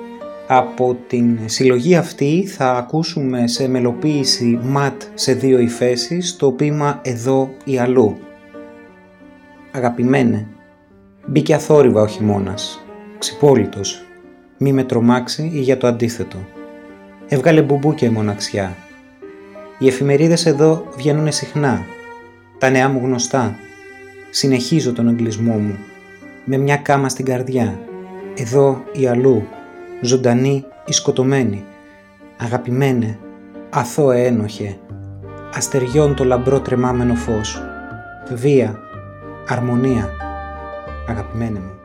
Από 0.46 0.96
την 1.06 1.38
συλλογή 1.44 1.96
αυτή 1.96 2.46
θα 2.46 2.72
ακούσουμε 2.72 3.46
σε 3.46 3.68
μελοποίηση 3.68 4.58
ματ 4.62 5.02
σε 5.14 5.32
δύο 5.32 5.58
υφέσεις 5.58 6.36
το 6.36 6.52
ποίημα 6.52 7.00
«Εδώ 7.02 7.50
ή 7.64 7.78
αλλού». 7.78 8.16
Αγαπημένε, 9.72 10.46
μπήκε 11.26 11.54
αθόρυβα 11.54 12.00
ο 12.00 12.06
χειμώνας, 12.06 12.84
ξυπόλυτος, 13.18 14.04
μη 14.58 14.72
με 14.72 14.84
τρομάξει 14.84 15.50
ή 15.54 15.60
για 15.60 15.76
το 15.76 15.86
αντίθετο. 15.86 16.38
Έβγαλε 17.32 17.62
μπουμπούκια 17.62 18.08
η 18.08 18.10
μοναξιά. 18.10 18.76
Οι 19.78 19.86
εφημερίδες 19.86 20.46
εδώ 20.46 20.86
βγαίνουν 20.96 21.32
συχνά. 21.32 21.84
Τα 22.58 22.70
νέα 22.70 22.88
μου 22.88 23.00
γνωστά. 23.04 23.56
Συνεχίζω 24.30 24.92
τον 24.92 25.08
εγκλισμό 25.08 25.52
μου. 25.52 25.78
Με 26.44 26.56
μια 26.56 26.76
κάμα 26.76 27.08
στην 27.08 27.24
καρδιά. 27.24 27.78
Εδώ 28.36 28.84
ή 28.92 29.06
αλλού. 29.06 29.46
Ζωντανή 30.00 30.64
ή 30.86 30.92
σκοτωμένη. 30.92 31.64
Αγαπημένε. 32.36 33.18
Αθώε 33.70 34.26
ένοχε. 34.26 34.78
Αστεριών 35.54 36.14
το 36.14 36.24
λαμπρό 36.24 36.60
τρεμάμενο 36.60 37.14
φως. 37.14 37.62
Βία. 38.32 38.78
Αρμονία. 39.48 40.10
Αγαπημένε 41.08 41.58
μου. 41.58 41.81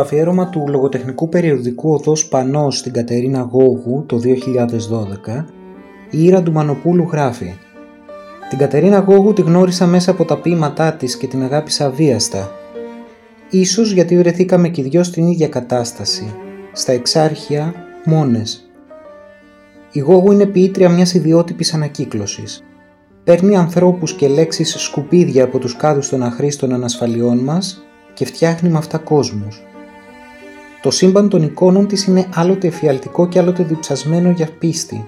Στο 0.00 0.08
αφιέρωμα 0.08 0.48
του 0.48 0.64
λογοτεχνικού 0.68 1.28
περιοδικού 1.28 1.92
Οδός 1.92 2.28
Πανός 2.28 2.78
στην 2.78 2.92
Κατερίνα 2.92 3.40
Γόγου 3.40 4.04
το 4.06 4.20
2012, 4.24 5.44
η 6.10 6.24
Ήρα 6.24 6.42
του 6.42 6.52
Μανοπούλου 6.52 7.08
γράφει 7.12 7.54
«Την 8.48 8.58
Κατερίνα 8.58 8.98
Γόγου 8.98 9.32
τη 9.32 9.42
γνώρισα 9.42 9.86
μέσα 9.86 10.10
από 10.10 10.24
τα 10.24 10.40
ποίηματά 10.40 10.92
της 10.92 11.16
και 11.16 11.26
την 11.26 11.42
αγάπησα 11.42 11.86
αβίαστα. 11.86 12.50
Ίσως 13.50 13.92
γιατί 13.92 14.18
βρεθήκαμε 14.18 14.68
κι 14.68 14.82
δυο 14.82 15.02
στην 15.02 15.26
ίδια 15.26 15.48
κατάσταση, 15.48 16.34
στα 16.72 16.92
εξάρχεια, 16.92 17.74
μόνες. 18.04 18.70
Η 19.92 19.98
Γόγου 19.98 20.32
είναι 20.32 20.46
ποιήτρια 20.46 20.88
μιας 20.88 21.14
ιδιότυπης 21.14 21.74
ανακύκλωσης. 21.74 22.64
Παίρνει 23.24 23.56
ανθρώπους 23.56 24.12
και 24.12 24.28
λέξεις 24.28 24.74
σκουπίδια 24.78 25.44
από 25.44 25.58
τους 25.58 25.76
κάδους 25.76 26.08
των 26.08 26.22
αχρήστων 26.22 26.72
ανασφαλιών 26.72 27.38
μας 27.38 27.84
και 28.14 28.24
φτιάχνει 28.24 28.68
με 28.68 28.78
αυτά 28.78 28.98
κόσμους. 28.98 29.64
Το 30.82 30.90
σύμπαν 30.90 31.28
των 31.28 31.42
εικόνων 31.42 31.86
της 31.86 32.04
είναι 32.04 32.26
άλλοτε 32.34 32.66
εφιαλτικό 32.66 33.28
και 33.28 33.38
άλλοτε 33.38 33.62
διψασμένο 33.62 34.30
για 34.30 34.48
πίστη. 34.58 35.04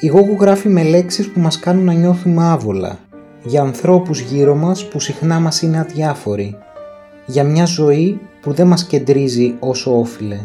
Η 0.00 0.06
Γόγου 0.06 0.36
γράφει 0.40 0.68
με 0.68 0.82
λέξεις 0.82 1.28
που 1.28 1.40
μας 1.40 1.58
κάνουν 1.58 1.84
να 1.84 1.92
νιώθουμε 1.92 2.44
άβολα, 2.44 2.98
για 3.44 3.62
ανθρώπους 3.62 4.20
γύρω 4.20 4.54
μας 4.54 4.88
που 4.88 5.00
συχνά 5.00 5.40
μας 5.40 5.62
είναι 5.62 5.78
αδιάφοροι, 5.78 6.56
για 7.26 7.44
μια 7.44 7.64
ζωή 7.64 8.20
που 8.40 8.52
δεν 8.52 8.66
μας 8.66 8.84
κεντρίζει 8.84 9.54
όσο 9.58 9.98
όφιλε, 9.98 10.38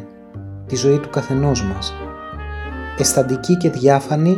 τη 0.67 0.75
ζωή 0.75 0.97
του 0.97 1.09
καθενός 1.09 1.63
μας. 1.63 1.93
Αισθαντική 2.97 3.57
και 3.57 3.69
διάφανη, 3.69 4.37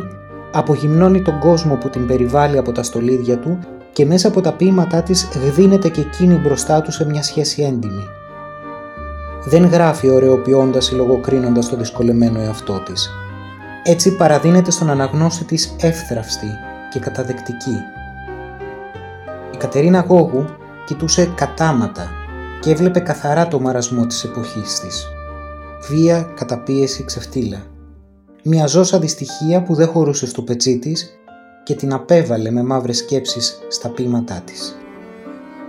απογυμνώνει 0.52 1.22
τον 1.22 1.38
κόσμο 1.38 1.74
που 1.76 1.88
την 1.88 2.06
περιβάλλει 2.06 2.58
από 2.58 2.72
τα 2.72 2.82
στολίδια 2.82 3.38
του 3.38 3.58
και 3.92 4.06
μέσα 4.06 4.28
από 4.28 4.40
τα 4.40 4.52
ποίηματά 4.52 5.02
της 5.02 5.28
γδίνεται 5.46 5.88
και 5.88 6.00
εκείνη 6.00 6.34
μπροστά 6.34 6.82
του 6.82 6.92
σε 6.92 7.06
μια 7.06 7.22
σχέση 7.22 7.62
έντιμη 7.62 8.16
δεν 9.44 9.66
γράφει 9.66 10.08
ωρεοποιώντας 10.08 10.90
ή 10.90 10.94
λογοκρίνοντας 10.94 11.68
το 11.68 11.76
δυσκολεμένο 11.76 12.40
εαυτό 12.40 12.80
της. 12.80 13.10
Έτσι 13.82 14.16
παραδίνεται 14.16 14.70
στον 14.70 14.90
αναγνώστη 14.90 15.44
της 15.44 15.74
εύθραυστη 15.80 16.46
και 16.92 16.98
καταδεκτική. 16.98 17.76
Η 19.54 19.56
Κατερίνα 19.56 20.04
Γόγου 20.08 20.44
κοιτούσε 20.86 21.32
κατάματα 21.34 22.10
και 22.60 22.70
έβλεπε 22.70 23.00
καθαρά 23.00 23.48
το 23.48 23.60
μαρασμό 23.60 24.06
της 24.06 24.24
εποχής 24.24 24.80
της. 24.80 25.06
Βία, 25.88 26.22
καταπίεση, 26.34 27.04
ξεφτύλα. 27.04 27.62
Μια 28.42 28.66
ζώσα 28.66 28.98
δυστυχία 28.98 29.62
που 29.62 29.74
δεν 29.74 29.86
χωρούσε 29.86 30.26
στο 30.26 30.42
πετσί 30.42 30.78
της 30.78 31.18
και 31.62 31.74
την 31.74 31.92
απέβαλε 31.92 32.50
με 32.50 32.62
μαύρες 32.62 32.96
σκέψεις 32.96 33.58
στα 33.68 33.88
ποίηματά 33.88 34.42
της. 34.44 34.78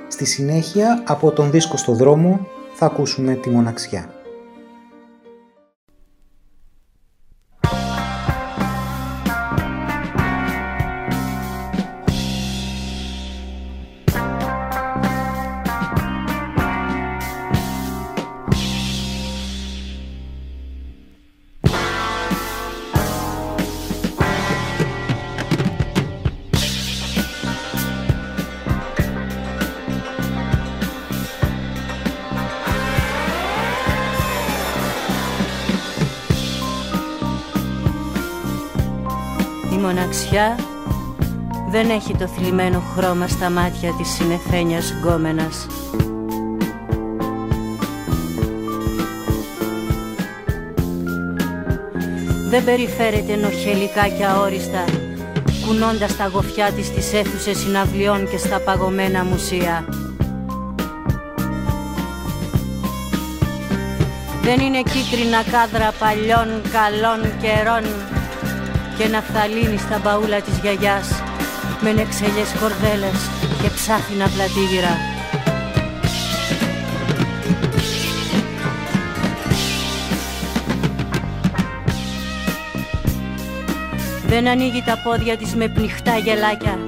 Στη 0.07 0.25
συνέχεια, 0.25 1.03
από 1.07 1.31
τον 1.31 1.51
δίσκο 1.51 1.77
στο 1.77 1.93
δρόμο, 1.93 2.47
θα 2.79 2.85
ακούσουμε 2.85 3.33
τη 3.35 3.49
μοναξιά. 3.49 4.09
μοναξιά 4.09 4.18
έχει 41.99 42.15
το 42.15 42.27
θλιμμένο 42.27 42.83
χρώμα 42.95 43.27
στα 43.27 43.49
μάτια 43.49 43.93
της 43.97 44.09
συνεφένιας 44.09 44.91
γκόμενας. 44.91 45.67
Δεν 52.49 52.63
περιφέρεται 52.63 53.35
νοχελικά 53.35 54.07
και 54.17 54.25
αόριστα, 54.25 54.83
κουνώντας 55.65 56.17
τα 56.17 56.27
γοφιά 56.27 56.71
της 56.71 56.85
στις 56.85 57.13
αίθουσες 57.13 57.57
συναυλιών 57.57 58.29
και 58.29 58.37
στα 58.37 58.59
παγωμένα 58.59 59.23
μουσεία. 59.23 59.85
Δεν 64.41 64.59
είναι 64.59 64.81
κίτρινα 64.81 65.43
κάδρα 65.51 65.93
παλιών 65.99 66.61
καλών 66.71 67.21
καιρών 67.41 67.83
και 68.97 69.07
ναυταλίνη 69.07 69.77
στα 69.77 69.99
μπαούλα 70.03 70.41
της 70.41 70.57
γιαγιάς 70.61 71.28
με 71.81 71.91
νεξελιές 71.91 72.51
κορδέλες 72.59 73.29
και 73.61 73.69
ψάφινα 73.69 74.27
πλατήγυρα. 74.27 74.97
Δεν 84.27 84.47
ανοίγει 84.47 84.83
τα 84.85 85.01
πόδια 85.03 85.37
της 85.37 85.55
με 85.55 85.67
πνιχτά 85.67 86.17
γελάκια 86.17 86.79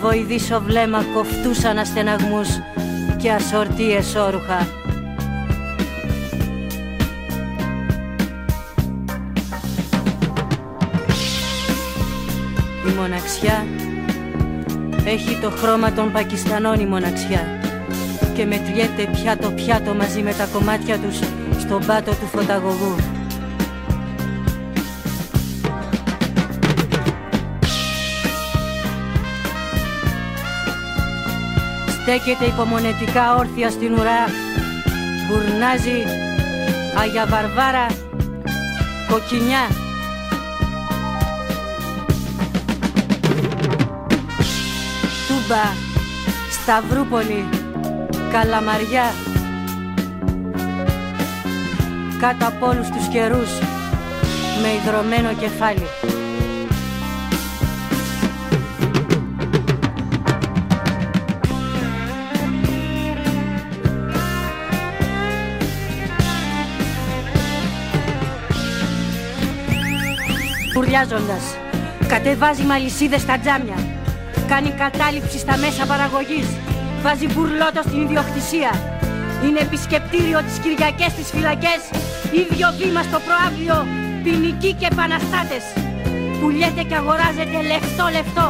Βοηδήσω 0.00 0.60
βλέμμα 0.60 1.04
κοφτούσαν 1.14 1.78
αστεναγμούς 1.78 2.48
και 3.16 3.32
ασορτίες 3.32 4.14
όρουχα 4.14 4.66
μοναξιά 12.96 13.66
Έχει 15.06 15.38
το 15.42 15.50
χρώμα 15.50 15.92
των 15.92 16.12
Πακιστανών 16.12 16.80
η 16.80 16.86
μοναξιά. 16.86 17.60
Και 18.34 18.44
μετριέται 18.46 19.08
πια 19.12 19.36
το 19.36 19.50
πιάτο 19.50 19.94
μαζί 19.94 20.22
με 20.22 20.32
τα 20.32 20.46
κομμάτια 20.52 20.98
τους 20.98 21.18
Στον 21.58 21.86
πάτο 21.86 22.10
του 22.10 22.26
φωταγωγού. 22.26 22.96
Στέκεται 31.88 32.44
υπομονετικά 32.44 33.34
όρθια 33.34 33.70
στην 33.70 33.92
ουρά. 33.92 34.24
Μπουρνάζει 35.28 36.04
Αγια 37.00 37.26
Βαρβάρα 37.26 37.86
Κοκκινιά 39.10 39.83
Τούμπα, 45.48 45.62
Σταυρούπολη, 46.50 47.48
Καλαμαριά. 48.32 49.12
Κάτω 52.18 52.46
από 52.46 52.66
όλους 52.66 52.88
τους 52.88 53.08
καιρούς 53.08 53.50
με 54.62 54.68
ιδρωμένο 54.82 55.34
κεφάλι. 55.34 55.86
Κουρλιάζοντας, 70.74 71.42
κατεβάζει 72.08 72.62
μαλισίδες 72.62 73.20
στα 73.20 73.38
τζάμια 73.38 73.93
Κάνει 74.48 74.70
κατάληψη 74.70 75.38
στα 75.38 75.56
μέσα 75.56 75.86
παραγωγής. 75.86 76.48
Βάζει 77.02 77.26
μπουρλότο 77.32 77.80
στην 77.86 78.00
ιδιοκτησία. 78.06 78.70
Είναι 79.44 79.60
επισκεπτήριο 79.60 80.38
τις 80.46 80.58
Κυριακές 80.62 81.10
στις 81.16 81.28
φυλακές. 81.34 81.80
Ίδιο 82.42 82.66
βήμα 82.78 83.02
στο 83.08 83.18
προάβλιο 83.26 83.76
ποινικοί 84.22 84.72
και 84.78 84.88
επαναστάτες. 84.92 85.64
Πουλιέτε 86.40 86.82
και 86.88 86.96
αγοράζετε 87.00 87.58
λεφτό 87.70 88.04
λεφτό. 88.16 88.48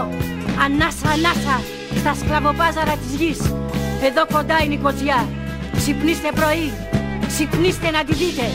Ανάσα 0.65 1.09
ανάσα 1.17 1.57
στα 2.01 2.13
σκλαβοπάζαρα 2.21 2.95
της 3.03 3.13
γης. 3.21 3.41
Εδώ 4.09 4.23
κοντά 4.33 4.57
είναι 4.65 4.75
η 4.75 4.81
κοτσιά. 4.85 5.21
Ξυπνήστε 5.79 6.31
πρωί. 6.39 6.69
Ξυπνήστε 7.27 7.91
να 7.97 8.05
τη 8.05 8.15
δείτε. 8.15 8.47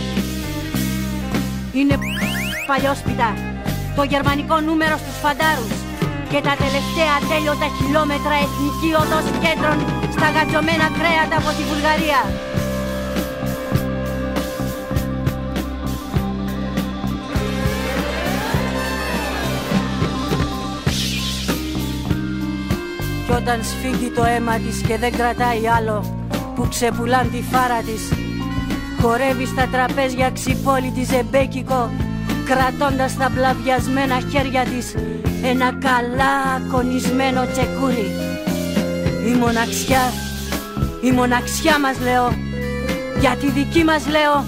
Είναι 1.73 1.95
παλιόσπιτα. 2.67 3.29
Το 3.95 4.03
γερμανικό 4.03 4.59
νούμερο 4.59 4.97
στους 4.97 5.17
φαντάρους. 5.23 5.88
Και 6.31 6.41
τα 6.41 6.55
τελευταία 6.63 7.15
τέλειωτα 7.29 7.67
χιλιόμετρα 7.77 8.35
εθνική 8.45 8.89
οδός 9.01 9.27
κέντρων 9.43 9.77
στα 10.15 10.27
γατζωμένα 10.35 10.87
κρέατα 10.97 11.35
από 11.41 11.49
τη 11.57 11.63
Βουλγαρία. 11.69 12.21
Κι 23.25 23.31
όταν 23.31 23.63
σφίγγει 23.63 24.09
το 24.09 24.23
αίμα 24.23 24.55
της 24.57 24.81
και 24.87 24.97
δεν 24.97 25.11
κρατάει 25.11 25.67
άλλο 25.77 25.97
που 26.55 26.67
ξεπουλάν 26.69 27.31
τη 27.31 27.41
φάρα 27.51 27.81
της 27.81 28.03
χορεύει 29.01 29.45
στα 29.45 29.67
τραπέζια 29.71 30.31
ξυπόλυτη 30.31 31.03
ζεμπέκικο 31.03 31.89
κρατώντας 32.45 33.17
τα 33.17 33.29
μπλαβιασμένα 33.29 34.19
χέρια 34.31 34.63
της 34.63 34.95
ένα 35.43 35.73
καλά 35.73 36.61
κονισμένο 36.71 37.45
τσεκούρι. 37.51 38.11
Η 39.27 39.33
μοναξιά 39.33 40.01
η 41.01 41.11
μοναξιά 41.11 41.79
μας 41.79 41.99
λέω 41.99 42.27
για 43.19 43.35
τη 43.35 43.49
δική 43.49 43.83
μας 43.83 44.07
λέω 44.07 44.45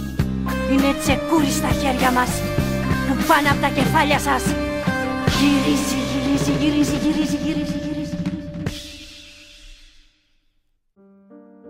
είναι 0.71 0.93
τσεκούρι 0.99 1.51
στα 1.51 1.67
χέρια 1.67 2.11
μας 2.11 2.29
που 3.07 3.23
πάνε 3.27 3.47
από 3.49 3.61
τα 3.61 3.69
κεφάλια 3.69 4.19
σας. 4.19 4.43
Γυρίζει, 5.39 5.95
γυρίζει, 6.11 6.51
γυρίζει, 6.51 6.95
γυρίζει, 6.95 7.37
γυρίζει. 7.43 8.15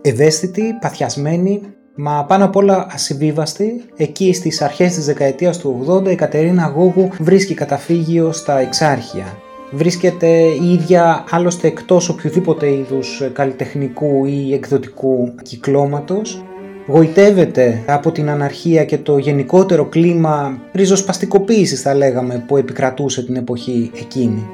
Ευαίσθητη, 0.02 0.78
παθιασμένη, 0.80 1.74
μα 1.94 2.24
πάνω 2.24 2.44
απ' 2.44 2.56
όλα 2.56 2.86
ασυμβίβαστη, 2.90 3.84
εκεί 3.96 4.32
στις 4.32 4.62
αρχές 4.62 4.94
της 4.94 5.06
δεκαετίας 5.06 5.58
του 5.58 5.84
80 5.88 6.10
η 6.10 6.14
Κατερίνα 6.14 6.72
Γόγου 6.76 7.08
βρίσκει 7.20 7.54
καταφύγιο 7.54 8.32
στα 8.32 8.58
Εξάρχεια. 8.58 9.26
Βρίσκεται 9.70 10.28
η 10.38 10.72
ίδια 10.72 11.24
άλλωστε 11.30 11.66
εκτός 11.66 12.08
οποιοδήποτε 12.08 12.72
είδους 12.72 13.22
καλλιτεχνικού 13.32 14.24
ή 14.24 14.54
εκδοτικού 14.54 15.34
κυκλώματος. 15.42 16.44
Γοητεύεται 16.86 17.82
από 17.86 18.12
την 18.12 18.30
αναρχία 18.30 18.84
και 18.84 18.98
το 18.98 19.18
γενικότερο 19.18 19.84
κλίμα 19.84 20.58
ριζοσπαστικοποίησης 20.72 21.82
θα 21.82 21.94
λέγαμε 21.94 22.44
που 22.46 22.56
επικρατούσε 22.56 23.24
την 23.24 23.36
εποχή 23.36 23.90
εκείνη. 23.94 24.46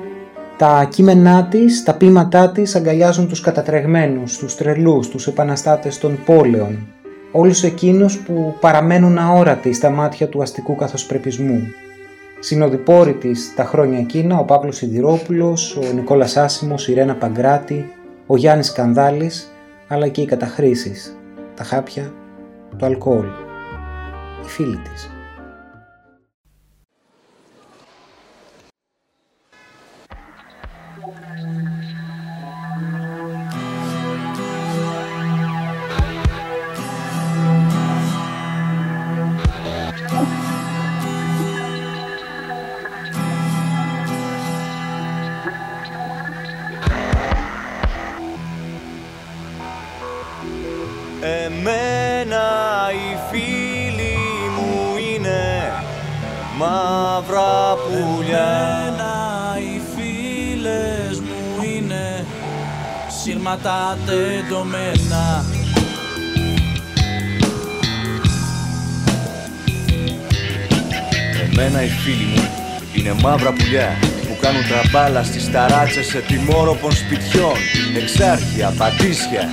Τα 0.59 0.89
κείμενά 0.91 1.47
της, 1.51 1.83
τα 1.83 1.95
ποίηματά 1.95 2.51
της 2.51 2.75
αγκαλιάζουν 2.75 3.29
τους 3.29 3.41
κατατρεγμένους, 3.41 4.39
τους 4.39 4.55
τρελούς, 4.57 5.09
τους 5.09 5.27
επαναστάτες 5.27 5.99
των 5.99 6.19
πόλεων. 6.25 6.87
Όλους 7.33 7.63
εκείνους 7.63 8.19
που 8.19 8.55
παραμένουν 8.61 9.19
αόρατοι 9.19 9.73
στα 9.73 9.91
μάτια 9.91 10.29
του 10.29 10.43
αστικού 10.43 10.75
καθοσπρεπισμού. 10.75 11.63
Συνοδοιπόροι 12.39 13.15
της 13.15 13.55
τα 13.55 13.65
χρόνια 13.65 13.99
εκείνα 13.99 14.39
ο 14.39 14.45
Παύλος 14.45 14.77
Σιδηρόπουλος, 14.77 15.77
ο 15.77 15.93
Νικόλας 15.95 16.37
Άσιμος, 16.37 16.89
η 16.89 16.93
Ρένα 16.93 17.15
Παγκράτη, 17.15 17.93
ο 18.27 18.37
Γιάννης 18.37 18.73
Κανδάλης, 18.73 19.53
αλλά 19.89 20.09
και 20.09 20.21
οι 20.21 20.25
καταχρήσεις, 20.25 21.17
τα 21.55 21.65
χάπια, 21.65 22.13
το 22.77 22.87
αλκοόλ, 22.87 23.27
οι 24.45 24.49
φίλοι 24.49 24.77
της. 24.77 25.18
Εμένα 51.21 52.47
οι 52.93 53.17
φίλοι 53.31 54.17
μου 54.57 54.97
είναι 55.15 55.73
μαύρα 56.57 57.75
πουλιά. 57.75 58.49
Εμένα 58.87 59.57
οι 59.59 59.81
φίλες 59.95 61.21
μου 61.21 61.63
είναι 61.63 62.27
σύρματα 63.23 63.99
τεντωμένα. 64.07 65.45
Εμένα 71.51 71.83
οι 71.83 71.89
φίλοι 71.89 72.25
μου 72.25 72.49
είναι 72.95 73.15
μαύρα 73.23 73.53
πουλιά 73.53 73.99
που 74.29 74.37
κάνουν 74.41 74.63
τραμπάλα 74.69 75.23
στις 75.23 75.51
ταράτσες 75.51 76.07
σε 76.07 76.19
τιμόροπων 76.19 76.93
σπιτιών. 76.93 77.57
Εξάρχεια, 77.97 78.75
πατήσια, 78.79 79.49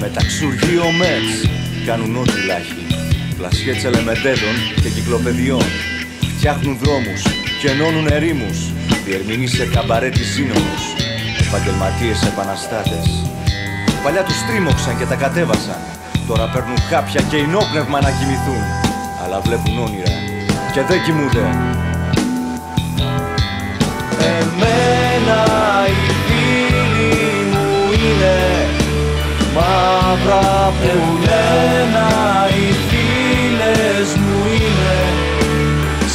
μεταξουργείο 0.00 0.90
μέτς 0.98 1.56
Κάνουν 1.86 2.16
ό,τι 2.16 2.38
λάχι, 2.46 2.82
πλασιέ 3.36 3.74
τσελεμεντέδων 3.74 4.56
και 4.82 4.88
κυκλοπαιδιών. 4.88 5.66
Φτιάχνουν 6.36 6.78
δρόμους 6.82 7.22
και 7.60 7.68
ενώνουν 7.70 8.06
ερήμους. 8.06 8.58
Διερμηνείς 9.04 9.52
σε 9.56 9.66
καμπαρέ 9.66 10.08
της 10.08 10.32
σύνομους 10.34 10.82
Επαγγελματίες 11.46 12.22
επαναστάτες. 12.22 13.06
Παλιά 14.02 14.22
τους 14.22 14.38
τρίμωξαν 14.46 14.98
και 14.98 15.04
τα 15.04 15.14
κατέβασαν. 15.14 15.80
Τώρα 16.28 16.44
παίρνουν 16.52 16.78
χάπια 16.90 17.20
και 17.30 17.36
ενόπνευμα 17.36 18.00
να 18.00 18.10
κοιμηθούν. 18.10 18.62
Αλλά 19.24 19.40
βλέπουν 19.40 19.78
όνειρα 19.78 20.14
και 20.72 20.82
δεν 20.88 21.02
κοιμούνται. 21.04 21.44
Εμένα 24.38 25.45
μαύρα 29.56 30.72
πουλένα 30.80 32.08
οι 32.48 32.72
φίλες 32.88 34.08
μου 34.16 34.38
είναι. 34.60 34.98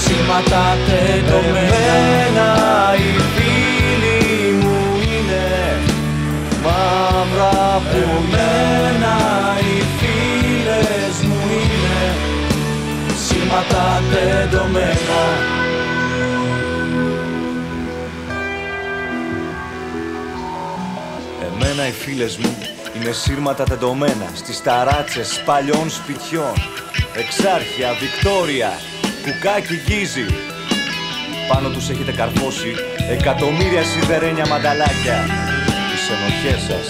Σήματα 0.02 0.78
τεντωμένα 0.88 2.50
οι 2.98 3.12
φίλοι 3.34 4.52
μου 4.62 4.80
είναι. 5.14 5.48
Μαύρα 6.64 7.82
πουλένα 7.90 9.18
οι 9.60 9.84
φίλες 9.98 11.16
μου 11.28 11.40
είναι. 11.62 12.16
Σήματα 13.28 14.02
τεντωμένα 14.12 15.22
Εμένα 21.48 21.88
οι 21.88 21.92
φίλες 21.92 22.38
μου 22.38 22.71
είναι 23.02 23.12
σύρματα 23.12 23.64
τεντωμένα 23.64 24.28
στις 24.34 24.64
ταράτσες 24.64 25.42
παλιών 25.46 25.90
σπιτιών. 25.90 26.54
Εξάρχεια, 27.22 27.90
Βικτόρια, 28.00 28.72
κουκάκι 29.24 29.76
γκίζι 29.86 30.26
Πάνω 31.50 31.70
τους 31.70 31.90
έχετε 31.90 32.12
καρφώσει 32.12 32.72
εκατομμύρια 33.10 33.84
σιδερένια 33.84 34.48
μανταλάκια. 34.48 35.18
Τις 35.92 36.04
ενοχές 36.16 36.62
σας, 36.70 36.88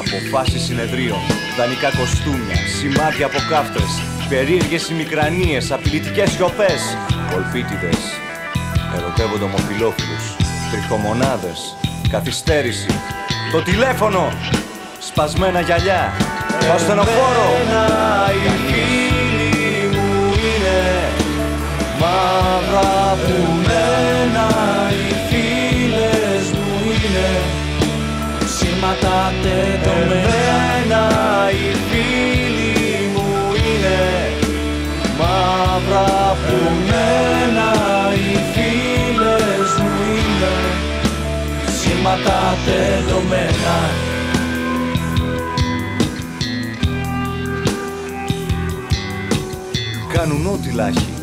αποφάσεις 0.00 0.62
συνεδρίων, 0.62 1.22
δανεικά 1.56 1.90
κοστούμια, 1.98 2.56
σημάδια 2.78 3.26
από 3.26 3.38
κάφτρες 3.50 3.92
Περίεργες 4.28 4.88
ημικρανίες, 4.88 5.72
απειλητικές 5.72 6.30
σιωπές, 6.30 6.82
κολπίτιδες 7.32 8.00
Ερωτεύονται 8.96 9.44
ομοφιλόφιλους, 9.44 10.24
τριχομονάδες, 10.70 11.76
καθυστέρηση. 12.10 12.94
Το 13.52 13.62
τηλέφωνο, 13.62 14.32
σπασμένα 15.06 15.60
γυαλιά. 15.60 16.12
Το 16.60 16.72
ασθενοφόρο 16.72 17.52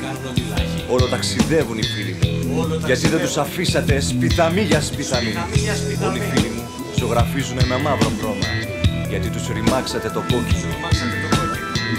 Κάνουν 0.01 0.25
ό,τι 0.29 0.41
λάχι 0.49 0.85
Όλο 0.89 1.05
ταξιδεύουν 1.05 1.77
οι 1.77 1.83
φίλοι 1.83 2.13
μου. 2.47 2.81
Γιατί 2.85 3.07
δεν 3.07 3.19
τους 3.19 3.37
αφήσατε 3.37 3.99
σπιταμή 3.99 4.61
για 4.61 4.81
σπιταμή 4.81 5.33
Όλοι 6.07 6.17
οι 6.17 6.21
φίλοι 6.33 6.49
μου 6.55 6.63
ζωγραφίζουν 6.99 7.57
με 7.67 7.77
μαύρο 7.77 8.11
χρώμα. 8.19 8.49
Γιατί 9.09 9.29
τους 9.29 9.47
ρημάξατε 9.47 10.09
το 10.09 10.19
κόκκινο. 10.19 10.75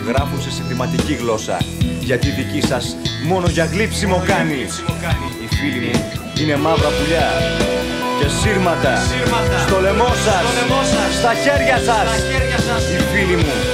Γράφουν 0.06 0.40
σε 0.42 0.50
συνθηματική 0.50 1.14
γλώσσα. 1.14 1.56
Γιατί 2.00 2.28
δική 2.30 2.66
σας 2.66 2.96
μόνο 3.26 3.46
για 3.48 3.64
γλύψιμο 3.64 4.22
κάνει. 4.26 4.60
Οι 5.42 5.48
φίλοι 5.56 5.80
μου 5.86 6.00
είναι 6.40 6.56
μαύρα 6.56 6.88
πουλιά 6.88 7.28
και 8.20 8.28
σύρματα, 8.40 8.94
στο 9.66 9.80
λαιμό 9.80 10.10
σας, 10.24 10.44
στα 11.18 11.32
χέρια 11.34 11.78
σας, 11.78 12.08
οι 12.90 12.98
φίλοι 13.12 13.36
μου. 13.36 13.69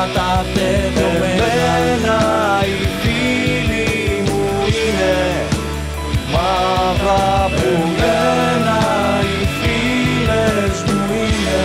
Σύρματα 0.00 0.46
τεντωμένα. 0.54 1.44
Εμένα 1.44 2.18
οι 2.64 2.88
φίλοι 3.00 4.22
μου 4.26 4.48
είναι 4.66 5.46
μαύρα 6.32 7.50
που 7.56 7.88
μένα 7.98 8.78
οι 9.20 9.46
φίλες 9.60 10.82
μου 10.86 11.14
είναι 11.14 11.60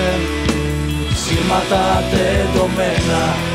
σύρματα 1.15 2.03
τεντωμένα. 2.11 3.54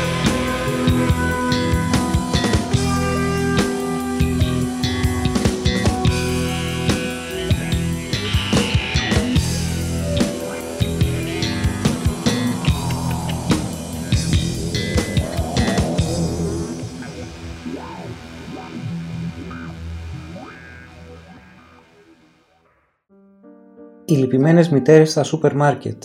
Οι 24.11 24.15
λυπημένες 24.15 24.69
μητέρες 24.69 25.11
στα 25.11 25.23
σούπερ 25.23 25.55
μάρκετ. 25.55 26.03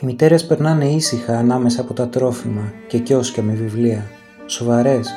Οι 0.00 0.06
μητέρες 0.06 0.46
περνάνε 0.46 0.84
ήσυχα 0.84 1.38
ανάμεσα 1.38 1.80
από 1.80 1.92
τα 1.92 2.08
τρόφιμα 2.08 2.72
και 2.88 2.98
κιόσκια 2.98 3.42
με 3.42 3.52
βιβλία. 3.52 4.10
Σοβαρές. 4.46 5.10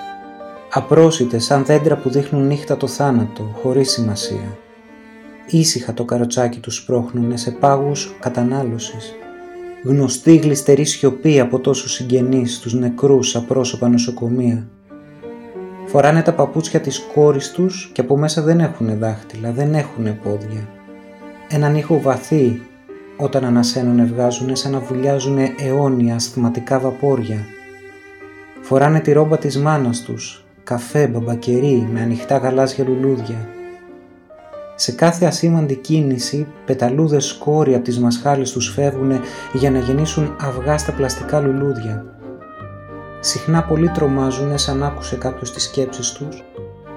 Απρόσιτες 0.74 1.44
σαν 1.44 1.66
δέντρα 1.66 1.96
που 1.96 2.10
δείχνουν 2.10 2.48
νύχτα 2.48 2.78
το 2.78 2.88
θάνατο, 2.88 3.44
χωρίς 3.62 3.92
σημασία. 3.92 4.58
Ήσυχα 5.50 5.94
το 5.94 6.06
καροτσάκι 6.06 6.60
τους 6.60 6.76
σπρώχνουνε 6.76 7.38
σε 7.38 7.52
πάγους 7.52 8.16
κατανάλωσης. 8.20 9.14
Γνωστή 9.84 10.36
γλιστερή 10.36 10.84
σιωπή 10.86 11.40
από 11.40 11.60
τόσους 11.60 11.92
συγγενείς, 11.94 12.60
τους 12.60 12.74
νεκρούς 12.74 13.36
απρόσωπα 13.36 13.90
νοσοκομεία. 13.90 14.68
Φοράνε 15.86 16.22
τα 16.22 16.34
παπούτσια 16.34 16.80
της 16.80 17.00
κόρης 17.14 17.52
τους 17.52 17.92
και 17.94 18.02
από 18.02 18.18
μέσα 18.18 18.42
δεν 18.42 18.60
έχουν 18.60 18.98
δάχτυλα, 19.00 19.52
δεν 19.52 19.74
έχουν 19.74 20.20
πόδια 20.24 20.79
έναν 21.52 21.76
ήχο 21.76 22.02
βαθύ 22.02 22.62
όταν 23.18 23.46
ανασένουνε 23.46 24.04
βγάζουνε 24.04 24.56
σαν 24.56 24.72
να 24.72 24.80
βουλιάζουνε 24.80 25.56
αιώνια 25.60 26.16
ασθηματικά 26.16 26.80
βαπόρια. 26.80 27.46
Φοράνε 28.62 29.00
τη 29.00 29.12
ρόμπα 29.12 29.38
της 29.38 29.58
μάνας 29.58 30.02
τους, 30.02 30.46
καφέ 30.64 31.08
μπαμπακερί 31.08 31.88
με 31.92 32.02
ανοιχτά 32.02 32.38
γαλάζια 32.38 32.86
λουλούδια. 32.88 33.48
Σε 34.76 34.92
κάθε 34.92 35.26
ασήμαντη 35.26 35.76
κίνηση 35.76 36.48
πεταλούδες 36.66 37.26
σκόρια 37.26 37.76
από 37.76 37.86
τις 37.86 38.00
μασχάλες 38.00 38.52
τους 38.52 38.74
φεύγουνε 38.74 39.20
για 39.54 39.72
να 39.72 39.80
γεννήσουν 39.80 40.36
αυγά 40.42 40.78
στα 40.78 40.92
πλαστικά 40.92 41.40
λουλούδια. 41.40 42.06
Συχνά 43.20 43.64
πολλοί 43.64 43.90
τρομάζουνε 43.90 44.58
σαν 44.58 44.84
άκουσε 44.84 45.16
κάποιος 45.16 45.54
τις 45.54 45.64
σκέψεις 45.64 46.12
τους 46.12 46.44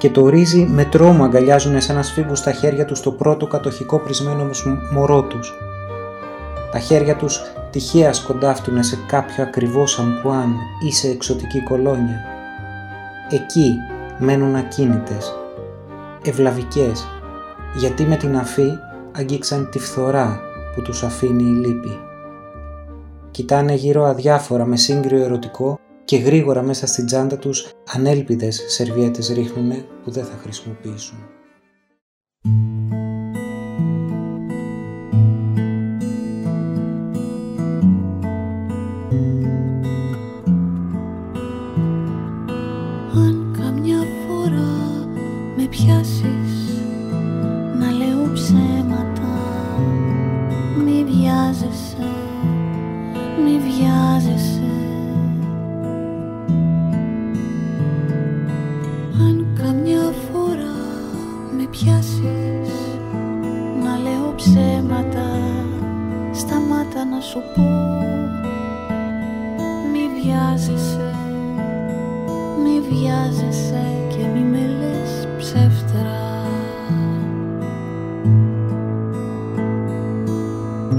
και 0.02 0.10
το 0.10 0.28
ρύζι 0.28 0.66
με 0.66 0.84
τρόμο 0.84 1.24
αγκαλιάζουν 1.24 1.80
σαν 1.80 1.96
να 1.96 2.02
σφίγγουν 2.02 2.36
στα 2.36 2.52
χέρια 2.52 2.84
τους 2.84 3.00
το 3.00 3.12
πρώτο 3.12 3.46
κατοχικό 3.46 3.98
πρισμένο 3.98 4.50
μωρό 4.92 5.22
τους. 5.22 5.54
Τα 6.72 6.78
χέρια 6.78 7.16
τους 7.16 7.40
τυχαία 7.70 8.12
σκοντάφτουν 8.12 8.82
σε 8.82 8.98
κάποιο 9.06 9.42
ακριβό 9.42 9.86
σαμπουάν 9.86 10.54
ή 10.86 10.92
σε 10.92 11.08
εξωτική 11.08 11.62
κολόνια. 11.62 12.20
Εκεί 13.30 13.74
μένουν 14.18 14.54
ακίνητες, 14.54 15.34
ευλαβικές, 16.24 17.06
γιατί 17.74 18.02
με 18.02 18.16
την 18.16 18.36
αφή 18.36 18.78
αγγίξαν 19.12 19.68
τη 19.70 19.78
φθορά 19.78 20.40
που 20.74 20.82
τους 20.82 21.02
αφήνει 21.02 21.42
η 21.42 21.66
λύπη. 21.66 22.00
Κοιτάνε 23.30 23.74
γύρω 23.74 24.04
αδιάφορα 24.04 24.64
με 24.64 24.76
σύγκριο 24.76 25.22
ερωτικό 25.22 25.78
και 26.04 26.16
γρήγορα 26.16 26.62
μέσα 26.62 26.86
στην 26.86 27.06
τσάντα 27.06 27.38
τους 27.38 27.70
ανέλπιδες 27.86 28.64
σερβιέτες 28.68 29.28
ρίχνουνε 29.28 29.86
που 30.04 30.10
δεν 30.10 30.24
θα 30.24 30.38
χρησιμοποιήσουν. 30.42 31.18
Σου 67.32 67.42
πω 67.54 67.62
Μη 69.92 70.04
βιάζεσαι 70.22 71.14
μη 72.62 72.80
βιάζεσαι 72.88 73.84
και 74.08 74.26
μη 74.34 74.40
με 74.40 74.66
λες 74.78 75.28
ψεύτρα 75.38 76.20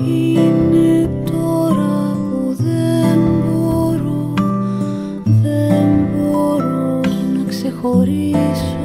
Είναι 0.08 1.10
τώρα 1.26 2.18
που 2.30 2.56
δεν 2.56 3.20
μπορώ 3.44 4.34
Δεν 5.44 5.88
μπορώ 6.12 7.00
να 7.34 7.50
ξεχωρίσω 7.50 8.83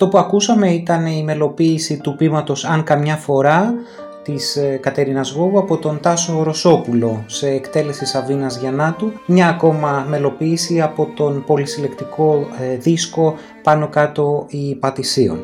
Αυτό 0.00 0.10
που 0.10 0.18
ακούσαμε 0.18 0.70
ήταν 0.70 1.06
η 1.06 1.22
μελοποίηση 1.22 2.00
του 2.00 2.16
πείματος 2.16 2.64
«Αν 2.64 2.84
καμιά 2.84 3.16
φορά» 3.16 3.74
της 4.22 4.56
ε, 4.56 4.78
Κατερίνας 4.82 5.30
Γόγου 5.30 5.58
από 5.58 5.76
τον 5.76 6.00
Τάσο 6.00 6.42
Ρωσόπουλο 6.42 7.24
σε 7.26 7.48
εκτέλεση 7.48 8.06
Σαβίνας 8.06 8.58
Γιαννάτου. 8.58 9.12
Μια 9.26 9.48
ακόμα 9.48 10.06
μελοποίηση 10.08 10.80
από 10.80 11.08
τον 11.16 11.44
πολυσυλλεκτικό 11.46 12.46
ε, 12.60 12.76
δίσκο 12.76 13.34
«Πάνω 13.62 13.88
κάτω 13.88 14.46
η 14.48 14.74
Πατησίων». 14.74 15.38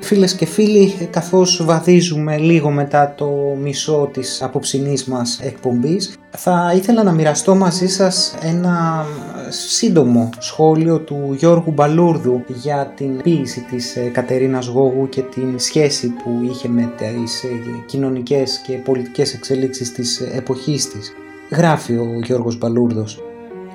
Φίλες 0.00 0.34
και 0.34 0.46
φίλοι, 0.46 1.08
καθώς 1.10 1.64
βαδίζουμε 1.64 2.38
λίγο 2.38 2.70
μετά 2.70 3.14
το 3.16 3.56
μισό 3.62 4.10
της 4.12 4.42
απόψινής 4.42 5.04
μας 5.04 5.40
εκπομπής, 5.42 6.16
θα 6.30 6.72
ήθελα 6.76 7.02
να 7.02 7.12
μοιραστώ 7.12 7.54
μαζί 7.54 7.86
σας 7.86 8.34
ένα 8.42 9.06
σύντομο 9.48 10.30
σχόλιο 10.38 10.98
του 10.98 11.34
Γιώργου 11.38 11.70
Μπαλούρδου 11.72 12.44
για 12.46 12.92
την 12.96 13.22
ποίηση 13.22 13.60
της 13.60 13.96
ε, 13.96 14.00
Κατερίνας 14.00 14.66
Γόγου 14.66 15.08
και 15.08 15.22
την 15.22 15.58
σχέση 15.58 16.08
που 16.08 16.30
είχε 16.50 16.68
με 16.68 16.92
τις 16.96 17.44
ε, 17.44 17.48
κοινωνικές 17.86 18.58
και 18.66 18.72
πολιτικές 18.72 19.34
εξελίξεις 19.34 19.92
της 19.92 20.20
εποχής 20.20 20.88
της. 20.88 21.12
Γράφει 21.50 21.96
ο 21.96 22.20
Γιώργος 22.24 22.58
Μπαλούρδος 22.58 23.22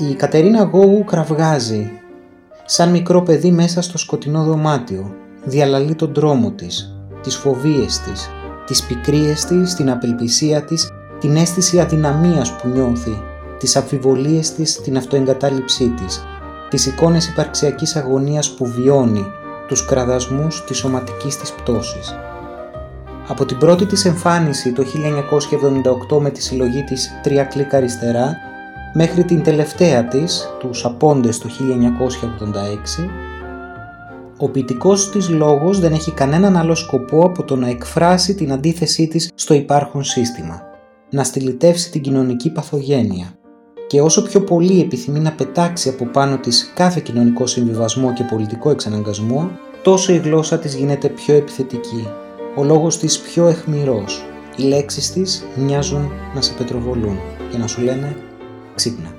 «Η 0.09 0.13
Κατερίνα 0.13 0.63
Γόγου 0.63 1.03
κραυγάζει 1.03 1.91
σαν 2.65 2.89
μικρό 2.89 3.22
παιδί 3.22 3.51
μέσα 3.51 3.82
στο 3.82 3.97
σκοτεινό 3.97 4.43
δωμάτιο 4.43 5.15
διαλαλεί 5.43 5.95
τον 5.95 6.13
δρόμο 6.13 6.51
της, 6.51 6.95
τις 7.23 7.35
φοβίες 7.35 7.99
της, 7.99 8.29
τις 8.65 8.83
πικρίες 8.83 9.45
της, 9.45 9.73
την 9.73 9.89
απελπισία 9.89 10.63
της, 10.63 10.91
την 11.19 11.35
αίσθηση 11.35 11.79
αδυναμίας 11.79 12.55
που 12.55 12.67
νιώθει, 12.67 13.21
τις 13.59 13.75
αμφιβολίες 13.75 14.53
της, 14.53 14.81
την 14.81 14.97
αυτοεγκατάλειψή 14.97 15.89
της, 15.89 16.23
τις 16.69 16.85
εικόνες 16.85 17.27
υπαρξιακής 17.27 17.95
αγωνίας 17.95 18.49
που 18.49 18.65
βιώνει, 18.65 19.25
τους 19.67 19.85
κραδασμούς 19.85 20.63
της 20.63 20.77
σωματικής 20.77 21.37
της 21.37 21.51
πτώσης. 21.51 22.15
Από 23.27 23.45
την 23.45 23.57
πρώτη 23.57 23.85
της 23.85 24.05
εμφάνιση 24.05 24.71
το 24.71 24.83
1978 24.83 26.19
με 26.19 26.29
τη 26.29 26.41
συλλογή 26.41 26.83
της 26.83 27.09
«Τρία 27.23 27.43
κλικ 27.43 27.73
αριστερά» 27.73 28.37
μέχρι 28.93 29.23
την 29.23 29.43
τελευταία 29.43 30.07
της, 30.07 30.49
τους 30.59 30.85
Απόντες 30.85 31.37
το 31.37 31.49
1986, 31.49 33.09
ο 34.41 34.49
ποιητικός 34.49 35.09
της 35.09 35.29
λόγος 35.29 35.79
δεν 35.79 35.93
έχει 35.93 36.11
κανέναν 36.11 36.57
άλλο 36.57 36.75
σκοπό 36.75 37.25
από 37.25 37.43
το 37.43 37.55
να 37.55 37.67
εκφράσει 37.67 38.35
την 38.35 38.51
αντίθεσή 38.51 39.07
της 39.07 39.31
στο 39.35 39.53
υπάρχον 39.53 40.03
σύστημα, 40.03 40.61
να 41.09 41.23
στυλιτεύσει 41.23 41.91
την 41.91 42.01
κοινωνική 42.01 42.51
παθογένεια. 42.51 43.33
Και 43.87 44.01
όσο 44.01 44.21
πιο 44.21 44.41
πολύ 44.41 44.81
επιθυμεί 44.81 45.19
να 45.19 45.31
πετάξει 45.31 45.89
από 45.89 46.05
πάνω 46.05 46.37
της 46.37 46.71
κάθε 46.75 46.99
κοινωνικό 46.99 47.45
συμβιβασμό 47.45 48.13
και 48.13 48.23
πολιτικό 48.23 48.69
εξαναγκασμό, 48.69 49.51
τόσο 49.83 50.13
η 50.13 50.17
γλώσσα 50.17 50.59
της 50.59 50.75
γίνεται 50.75 51.07
πιο 51.07 51.35
επιθετική, 51.35 52.07
ο 52.55 52.63
λόγος 52.63 52.97
της 52.97 53.19
πιο 53.19 53.47
εχμηρός, 53.47 54.25
οι 54.57 54.63
λέξεις 54.63 55.11
της 55.11 55.45
μοιάζουν 55.55 56.11
να 56.35 56.41
σε 56.41 56.53
πετροβολούν 56.53 57.19
και 57.51 57.57
να 57.57 57.67
σου 57.67 57.81
λένε 57.81 58.15
ξύπνα. 58.75 59.18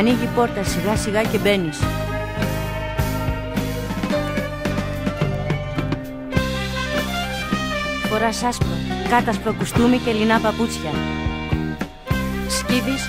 Ανοίγει 0.00 0.24
η 0.24 0.28
πόρτα 0.34 0.62
σιγά 0.62 0.96
σιγά 0.96 1.22
και 1.22 1.38
μπαίνεις. 1.38 1.78
Φοράς 8.08 8.42
άσπρο, 8.42 8.66
κάτασπρο 9.10 9.52
κουστούμι 9.52 9.98
και 9.98 10.12
λινά 10.12 10.38
παπούτσια. 10.40 10.90
Σκύβεις, 12.48 13.06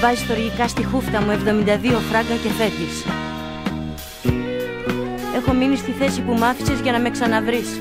βάζεις 0.00 0.20
στοργικά 0.20 0.68
στη 0.68 0.84
χούφτα 0.84 1.20
μου 1.22 1.30
72 1.30 2.00
φράγκα 2.10 2.34
και 2.42 2.50
φέτης. 2.58 3.04
Έχω 5.36 5.52
μείνει 5.52 5.76
στη 5.76 5.90
θέση 5.90 6.20
που 6.20 6.32
μ' 6.32 6.44
άφησες 6.44 6.80
για 6.80 6.92
να 6.92 6.98
με 6.98 7.10
ξαναβρεις. 7.10 7.78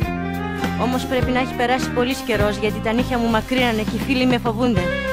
Όμως 0.81 1.05
πρέπει 1.05 1.31
να 1.31 1.39
έχει 1.39 1.53
περάσει 1.53 1.89
πολύς 1.89 2.17
καιρός 2.17 2.57
γιατί 2.57 2.79
τα 2.79 2.91
νύχια 2.91 3.17
μου 3.17 3.29
μακρύνανε 3.29 3.81
και 3.81 3.95
οι 3.95 3.99
φίλοι 3.99 4.25
με 4.25 4.37
φοβούνται. 4.37 5.04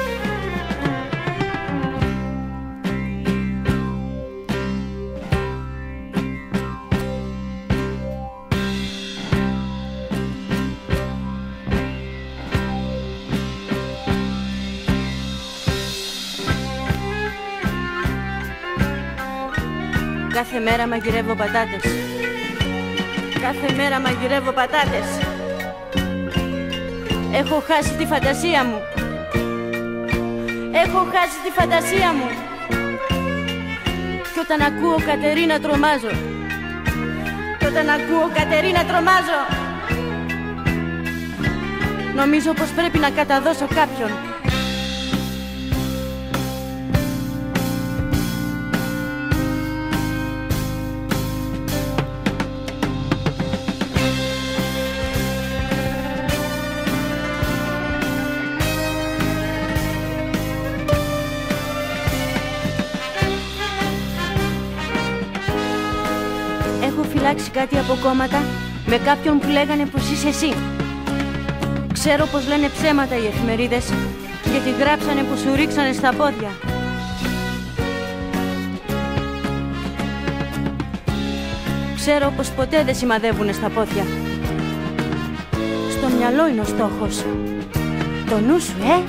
Μέρα 20.63 20.87
μαγειρεύω 20.87 21.35
πατάτες. 21.35 21.83
Κάθε 23.41 23.73
μέρα 23.75 23.99
μαγειρεύω 23.99 24.51
πατάτες. 24.51 25.07
Έχω 27.33 27.63
χάσει 27.67 27.93
τη 27.93 28.05
φαντασία 28.05 28.63
μου. 28.63 28.79
Έχω 30.83 30.99
χάσει 31.13 31.37
τη 31.45 31.51
φαντασία 31.59 32.13
μου. 32.13 32.27
Κι 34.33 34.39
όταν 34.39 34.61
ακούω 34.61 34.97
Κατερίνα 35.05 35.59
τρομάζω. 35.59 36.13
Κι 37.59 37.65
όταν 37.65 37.89
ακούω 37.89 38.29
Κατερίνα 38.33 38.85
τρομάζω. 38.85 39.41
Νομίζω 42.15 42.53
πως 42.53 42.69
πρέπει 42.69 42.97
να 42.97 43.09
καταδώσω 43.09 43.67
κάποιον 43.75 44.32
κάτι 67.53 67.77
από 67.77 67.97
κόμματα 68.01 68.43
με 68.85 68.97
κάποιον 68.97 69.39
που 69.39 69.47
λέγανε 69.47 69.85
πως 69.85 70.11
είσαι 70.11 70.27
εσύ. 70.27 70.53
Ξέρω 71.93 72.25
πως 72.31 72.47
λένε 72.47 72.67
ψέματα 72.67 73.15
οι 73.15 73.25
εφημερίδες 73.25 73.85
γιατί 74.51 74.69
γράψανε 74.79 75.21
πως 75.23 75.39
σου 75.39 75.55
ρίξανε 75.55 75.93
στα 75.93 76.13
πόδια. 76.13 76.51
Ξέρω 81.95 82.33
πως 82.37 82.49
ποτέ 82.49 82.83
δεν 82.83 82.95
σημαδεύουνε 82.95 83.51
στα 83.51 83.69
πόδια. 83.69 84.05
Στο 85.91 86.07
μυαλό 86.17 86.47
είναι 86.47 86.61
ο 86.61 86.63
στόχος. 86.63 87.23
Το 88.29 88.39
νου 88.39 88.59
σου, 88.59 88.75
ε! 88.83 89.03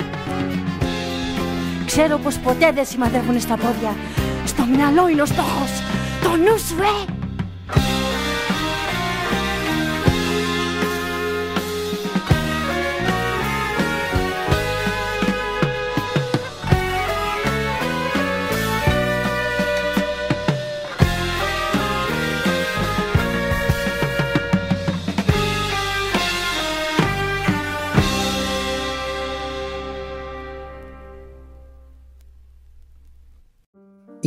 Ξέρω 1.85 2.17
πως 2.17 2.37
ποτέ 2.37 2.71
δεν 2.75 2.85
σημαδεύουνε 2.85 3.39
στα 3.39 3.55
πόδια. 3.55 3.95
Στο 4.45 4.63
μυαλό 4.75 5.09
είναι 5.09 5.21
ο 5.21 5.25
στόχος. 5.25 5.71
Το 6.23 6.29
νου 6.29 6.57
σου, 6.67 6.75
ε! 6.81 7.14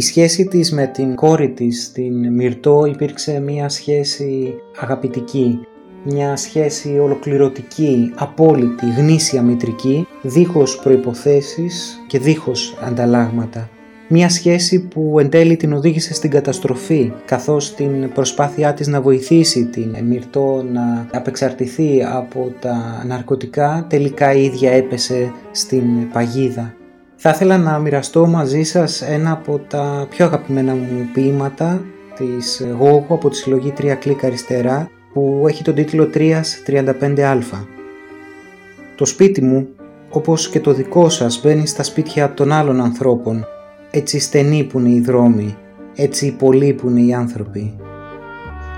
Σχέση 0.08 0.44
της 0.44 0.72
με 0.72 0.86
την 0.86 1.14
κόρη 1.14 1.50
της, 1.50 1.92
την 1.92 2.32
Μυρτώ, 2.32 2.84
υπήρξε 2.84 3.40
μια 3.40 3.68
σχέση 3.68 4.54
αγαπητική, 4.80 5.60
μια 6.04 6.36
σχέση 6.36 6.98
ολοκληρωτική, 6.98 8.12
απόλυτη, 8.14 8.86
γνήσια 8.96 9.42
μητρική, 9.42 10.06
δίχως 10.22 10.78
προϋποθέσεις 10.78 12.04
και 12.06 12.18
δίχως 12.18 12.78
ανταλλάγματα. 12.80 13.70
Μια 14.08 14.28
σχέση 14.28 14.88
που 14.88 15.18
εν 15.18 15.28
τέλει 15.28 15.56
την 15.56 15.72
οδήγησε 15.72 16.14
στην 16.14 16.30
καταστροφή, 16.30 17.12
καθώς 17.24 17.74
την 17.74 18.12
προσπάθειά 18.12 18.74
της 18.74 18.86
να 18.86 19.00
βοηθήσει 19.00 19.66
την 19.66 19.96
Μυρτώ 20.04 20.64
να 20.72 21.06
απεξαρτηθεί 21.12 22.04
από 22.04 22.52
τα 22.60 23.04
ναρκωτικά, 23.06 23.86
τελικά 23.88 24.32
η 24.32 24.44
ίδια 24.44 24.72
έπεσε 24.72 25.32
στην 25.50 26.10
παγίδα. 26.12 26.77
Θα 27.20 27.30
ήθελα 27.30 27.58
να 27.58 27.78
μοιραστώ 27.78 28.26
μαζί 28.26 28.62
σας 28.62 29.02
ένα 29.02 29.30
από 29.32 29.58
τα 29.68 30.06
πιο 30.10 30.24
αγαπημένα 30.24 30.74
μου 30.74 31.08
ποίηματα 31.12 31.84
της 32.16 32.66
Γόγου 32.78 33.14
από 33.14 33.28
τη 33.28 33.36
συλλογή 33.36 33.72
3 33.78 33.94
κλικ 33.98 34.24
αριστερά 34.24 34.90
που 35.12 35.44
έχει 35.48 35.62
τον 35.62 35.74
τίτλο 35.74 36.10
335α. 36.14 37.66
Το 38.96 39.04
σπίτι 39.04 39.42
μου, 39.42 39.68
όπως 40.10 40.48
και 40.48 40.60
το 40.60 40.72
δικό 40.72 41.08
σας, 41.08 41.40
μπαίνει 41.42 41.66
στα 41.66 41.82
σπίτια 41.82 42.34
των 42.34 42.52
άλλων 42.52 42.80
ανθρώπων. 42.80 43.46
Έτσι 43.90 44.18
στενοί 44.18 44.64
που 44.64 44.78
είναι 44.78 44.90
οι 44.90 45.00
δρόμοι, 45.00 45.56
έτσι 45.94 46.36
πολλοί 46.38 46.72
που 46.72 46.88
είναι 46.88 47.00
οι 47.00 47.14
άνθρωποι. 47.14 47.76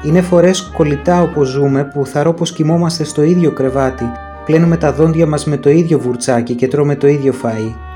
Είναι 0.06 0.20
φορές 0.20 0.70
κολλητά 0.76 1.22
όπως 1.22 1.48
ζούμε 1.48 1.84
που 1.84 2.06
θαρώ 2.06 2.32
πως 2.32 2.52
κοιμόμαστε 2.52 3.04
στο 3.04 3.22
ίδιο 3.22 3.52
κρεβάτι, 3.52 4.04
πλένουμε 4.44 4.76
τα 4.76 4.92
δόντια 4.92 5.26
μας 5.26 5.44
με 5.44 5.56
το 5.56 5.70
ίδιο 5.70 5.98
βουρτσάκι 5.98 6.54
και 6.54 6.68
τρώμε 6.68 6.96
το 6.96 7.06
ίδιο 7.06 7.34
φαΐ. 7.42 7.89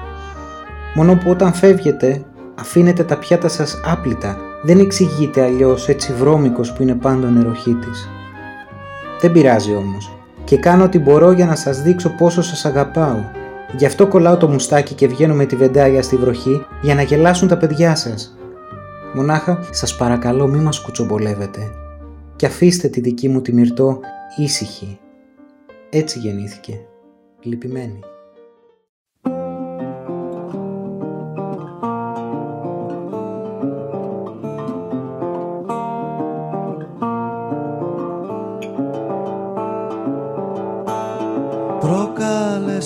Μόνο 0.94 1.14
που 1.14 1.30
όταν 1.30 1.52
φεύγετε 1.52 2.24
αφήνετε 2.54 3.04
τα 3.04 3.18
πιάτα 3.18 3.48
σας 3.48 3.80
άπλυτα. 3.84 4.38
Δεν 4.62 4.78
εξηγείται 4.78 5.42
αλλιώς 5.42 5.88
έτσι 5.88 6.12
βρώμικος 6.12 6.72
που 6.72 6.82
είναι 6.82 6.94
πάντων 6.94 7.36
εροχήτης. 7.36 8.08
Δεν 9.20 9.32
πειράζει 9.32 9.74
όμως. 9.74 10.16
Και 10.44 10.58
κάνω 10.58 10.84
ό,τι 10.84 10.98
μπορώ 10.98 11.32
για 11.32 11.46
να 11.46 11.54
σας 11.54 11.82
δείξω 11.82 12.08
πόσο 12.08 12.42
σας 12.42 12.64
αγαπάω. 12.64 13.18
Γι' 13.76 13.86
αυτό 13.86 14.06
κολλάω 14.06 14.36
το 14.36 14.48
μουστάκι 14.48 14.94
και 14.94 15.06
βγαίνω 15.06 15.34
με 15.34 15.44
τη 15.44 15.56
βεντάγια 15.56 16.02
στη 16.02 16.16
βροχή 16.16 16.66
για 16.82 16.94
να 16.94 17.02
γελάσουν 17.02 17.48
τα 17.48 17.56
παιδιά 17.56 17.96
σας. 17.96 18.36
Μονάχα 19.14 19.58
σας 19.70 19.96
παρακαλώ 19.96 20.46
μη 20.46 20.58
μας 20.58 20.80
κουτσομπολεύετε. 20.80 21.60
Και 22.36 22.46
αφήστε 22.46 22.88
τη 22.88 23.00
δική 23.00 23.28
μου 23.28 23.40
τη 23.40 23.52
μυρτό 23.52 24.00
ήσυχη. 24.36 24.98
Έτσι 25.90 26.18
γεννήθηκε. 26.18 26.80
Λυπημένη. 27.42 27.98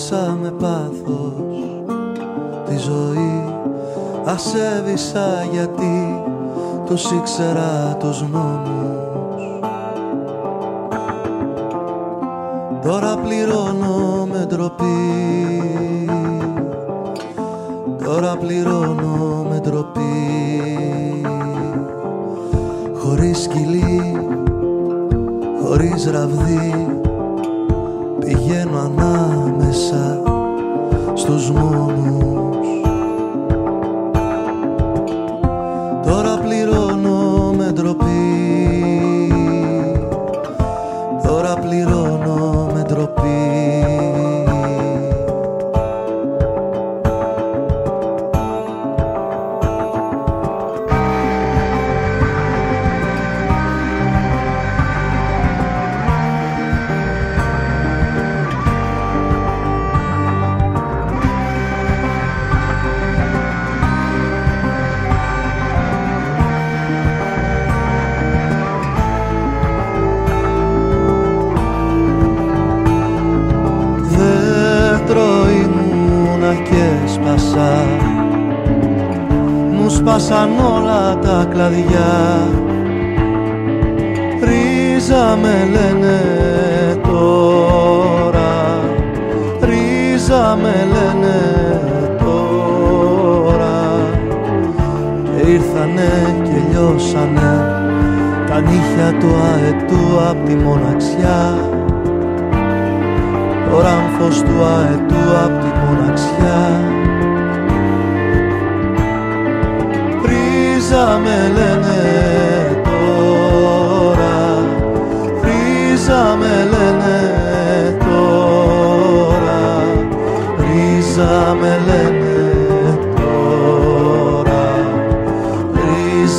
Προκάλεσα 0.09 0.39
με 0.43 0.51
πάθος 0.51 1.33
τη 2.69 2.77
ζωή 2.77 3.45
Ασέβησα 4.25 5.47
γιατί 5.53 6.23
τους 6.87 7.11
ήξερα 7.11 7.97
τους 7.99 8.23
νόμους. 8.23 9.43
Τώρα 12.83 13.17
πληρώνω 13.17 14.27
με 14.33 14.47
ντροπή. 14.49 15.65
Τώρα 18.05 18.37
πληρώνω 18.37 19.47
με 19.51 19.61
ντροπή. 19.61 20.03
Χωρίς 22.95 23.39
σκυλί, 23.39 24.17
χωρίς 25.63 26.11
ραβδί 26.11 26.99
Πηγαίνω 28.19 28.93
ανάμεσα 29.79 30.23
στους 31.15 31.51
μόνους 31.51 32.38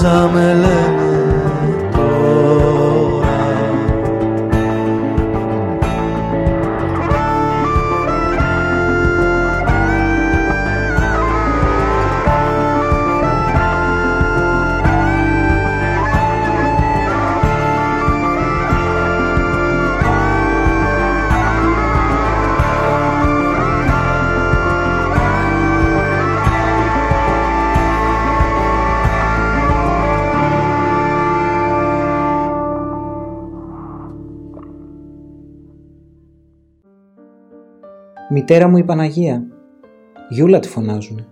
zamele 0.02 0.99
Μητέρα 38.52 38.68
μου 38.68 38.78
η 38.78 38.84
Παναγία. 38.84 39.43
Γιούλα 40.30 40.60
τη 40.60 40.68
φωνάζουνε. 40.68 41.26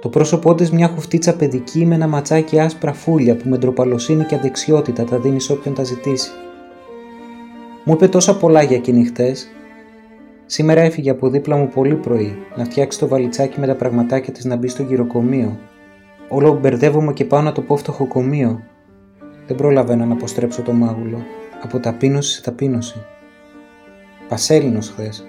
Το 0.00 0.08
πρόσωπό 0.08 0.54
της 0.54 0.70
μια 0.70 0.88
χουφτίτσα 0.88 1.36
παιδική 1.36 1.86
με 1.86 1.94
ένα 1.94 2.06
ματσάκι 2.06 2.60
άσπρα 2.60 2.92
φούλια 2.92 3.36
που 3.36 3.48
με 3.48 3.56
ντροπαλοσύνη 3.56 4.24
και 4.24 4.34
αδεξιότητα 4.34 5.04
τα 5.04 5.18
δίνει 5.18 5.40
σε 5.40 5.52
όποιον 5.52 5.74
τα 5.74 5.82
ζητήσει. 5.82 6.30
Μου 7.84 7.92
είπε 7.94 8.08
τόσα 8.08 8.36
πολλά 8.36 8.62
για 8.62 8.76
εκείνη 8.76 9.04
χτες. 9.04 9.48
Σήμερα 10.46 10.80
έφυγε 10.80 11.10
από 11.10 11.28
δίπλα 11.28 11.56
μου 11.56 11.68
πολύ 11.68 11.94
πρωί 11.94 12.36
να 12.56 12.64
φτιάξει 12.64 12.98
το 12.98 13.08
βαλιτσάκι 13.08 13.60
με 13.60 13.66
τα 13.66 13.74
πραγματάκια 13.74 14.32
της 14.32 14.44
να 14.44 14.56
μπει 14.56 14.68
στο 14.68 14.82
γυροκομείο. 14.82 15.58
Όλο 16.28 16.58
μπερδεύομαι 16.60 17.12
και 17.12 17.24
πάω 17.24 17.42
να 17.42 17.52
το 17.52 17.62
πω 17.62 17.76
φτωχοκομείο. 17.76 18.60
Δεν 19.46 19.56
προλαβαίνω 19.56 20.04
να 20.04 20.12
αποστρέψω 20.12 20.62
το 20.62 20.72
μάγουλο. 20.72 21.22
Από 21.62 21.80
ταπείνωση 21.80 22.34
σε 22.34 22.42
ταπείνωση. 22.42 23.04
Πασέλινος 24.28 24.90
χθες. 24.90 25.26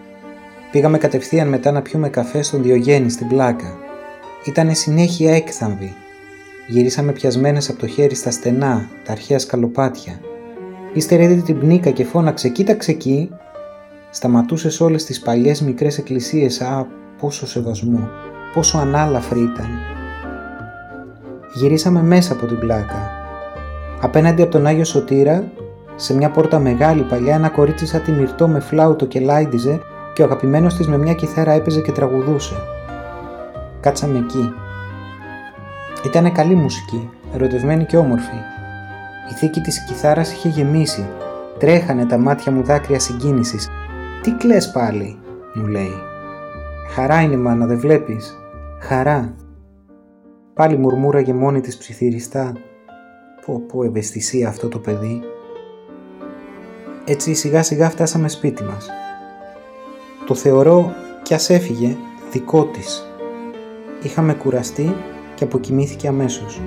Πήγαμε 0.76 0.98
κατευθείαν 0.98 1.48
μετά 1.48 1.72
να 1.72 1.82
πιούμε 1.82 2.10
καφέ 2.10 2.42
στον 2.42 2.62
Διογέννη 2.62 3.10
στην 3.10 3.28
πλάκα. 3.28 3.78
Ήτανε 4.46 4.74
συνέχεια 4.74 5.36
έκθαμβοι. 5.36 5.96
Γυρίσαμε 6.68 7.12
πιασμένες 7.12 7.70
από 7.70 7.80
το 7.80 7.88
χέρι 7.88 8.16
στα 8.16 8.32
στενά, 8.32 8.90
τα 9.04 9.12
αρχαία 9.12 9.40
σκαλοπάτια. 9.40 10.20
Ύστερα 10.94 11.24
είδε 11.24 11.42
την 11.42 11.60
πνίκα 11.60 11.90
και 11.90 12.04
φώναξε 12.04 12.50
«Κοίταξε 12.50 12.92
εκεί!» 12.92 13.30
Σταματούσες 14.10 14.82
όλες 14.82 15.04
τις 15.04 15.20
παλιές 15.20 15.62
μικρές 15.62 15.98
εκκλησίες. 15.98 16.62
Α, 16.62 16.88
πόσο 17.20 17.48
σεβασμό, 17.48 18.10
πόσο 18.54 18.78
ανάλαφρη 18.78 19.40
ήταν. 19.40 19.70
Γυρίσαμε 21.54 22.02
μέσα 22.02 22.34
από 22.34 22.46
την 22.46 22.60
πλάκα. 22.60 23.12
Απέναντι 24.02 24.42
από 24.42 24.52
τον 24.52 24.66
Άγιο 24.66 24.86
Σωτήρα, 24.86 25.52
σε 25.96 26.16
μια 26.16 26.30
πόρτα 26.30 26.60
μεγάλη 26.60 27.02
παλιά, 27.02 27.36
ένα 27.36 27.50
κορίτσι 27.50 27.86
σαν 27.86 28.04
τη 28.04 28.12
μυρτό 28.12 28.48
με 28.48 28.60
φλάουτο 28.60 29.06
και 29.06 29.20
λάιντιζε 29.20 29.82
και 30.16 30.22
ο 30.22 30.26
αγαπημένος 30.26 30.76
της 30.76 30.88
με 30.88 30.98
μια 30.98 31.14
κιθάρα 31.14 31.52
έπαιζε 31.52 31.82
και 31.82 31.92
τραγουδούσε. 31.92 32.56
Κάτσαμε 33.80 34.18
εκεί. 34.18 34.54
Ήτανε 36.06 36.32
καλή 36.32 36.56
μουσική, 36.56 37.10
ερωτευμένη 37.34 37.86
και 37.86 37.98
όμορφη. 37.98 38.36
Η 39.32 39.34
θήκη 39.34 39.62
της 39.62 39.86
κιθάρας 39.86 40.32
είχε 40.32 40.50
γεμίσει. 40.50 41.06
Τρέχανε 41.60 42.06
τα 42.06 42.18
μάτια 42.18 42.52
μου 42.52 42.64
δάκρυα 42.64 43.00
συγκίνησης. 43.00 43.70
«Τι 44.22 44.32
κλαις 44.32 44.72
πάλι» 44.72 45.20
μου 45.54 45.68
λέει. 45.68 45.94
«Χαρά 46.90 47.22
είναι 47.22 47.38
μάνα, 47.38 47.66
δεν 47.66 47.80
βλέπεις» 47.80 48.38
«Χαρά» 48.82 49.36
Πάλι 50.54 50.78
μουρμούραγε 50.78 51.34
μόνη 51.34 51.62
της 51.62 51.78
ψιθυριστά. 51.78 52.54
Πω 53.46 53.62
πω 53.68 53.84
ευαισθησία 53.84 54.48
αυτό 54.48 54.68
το 54.68 54.80
παιδί. 54.80 55.22
Έτσι 57.06 57.34
σιγά 57.34 57.64
σιγά 57.64 57.90
φτάσαμε 57.90 58.28
σπίτι 58.30 58.64
μας. 58.64 58.90
Το 60.26 60.36
θεωρώ 60.36 60.94
κι 61.22 61.34
ας 61.34 61.50
έφυγε 61.50 61.96
δικό 62.32 62.64
της. 62.64 63.06
Είχαμε 64.02 64.34
κουραστεί 64.34 64.96
και 65.36 65.44
αποκοιμήθηκε 65.44 66.08
αμέσως. 66.08 66.62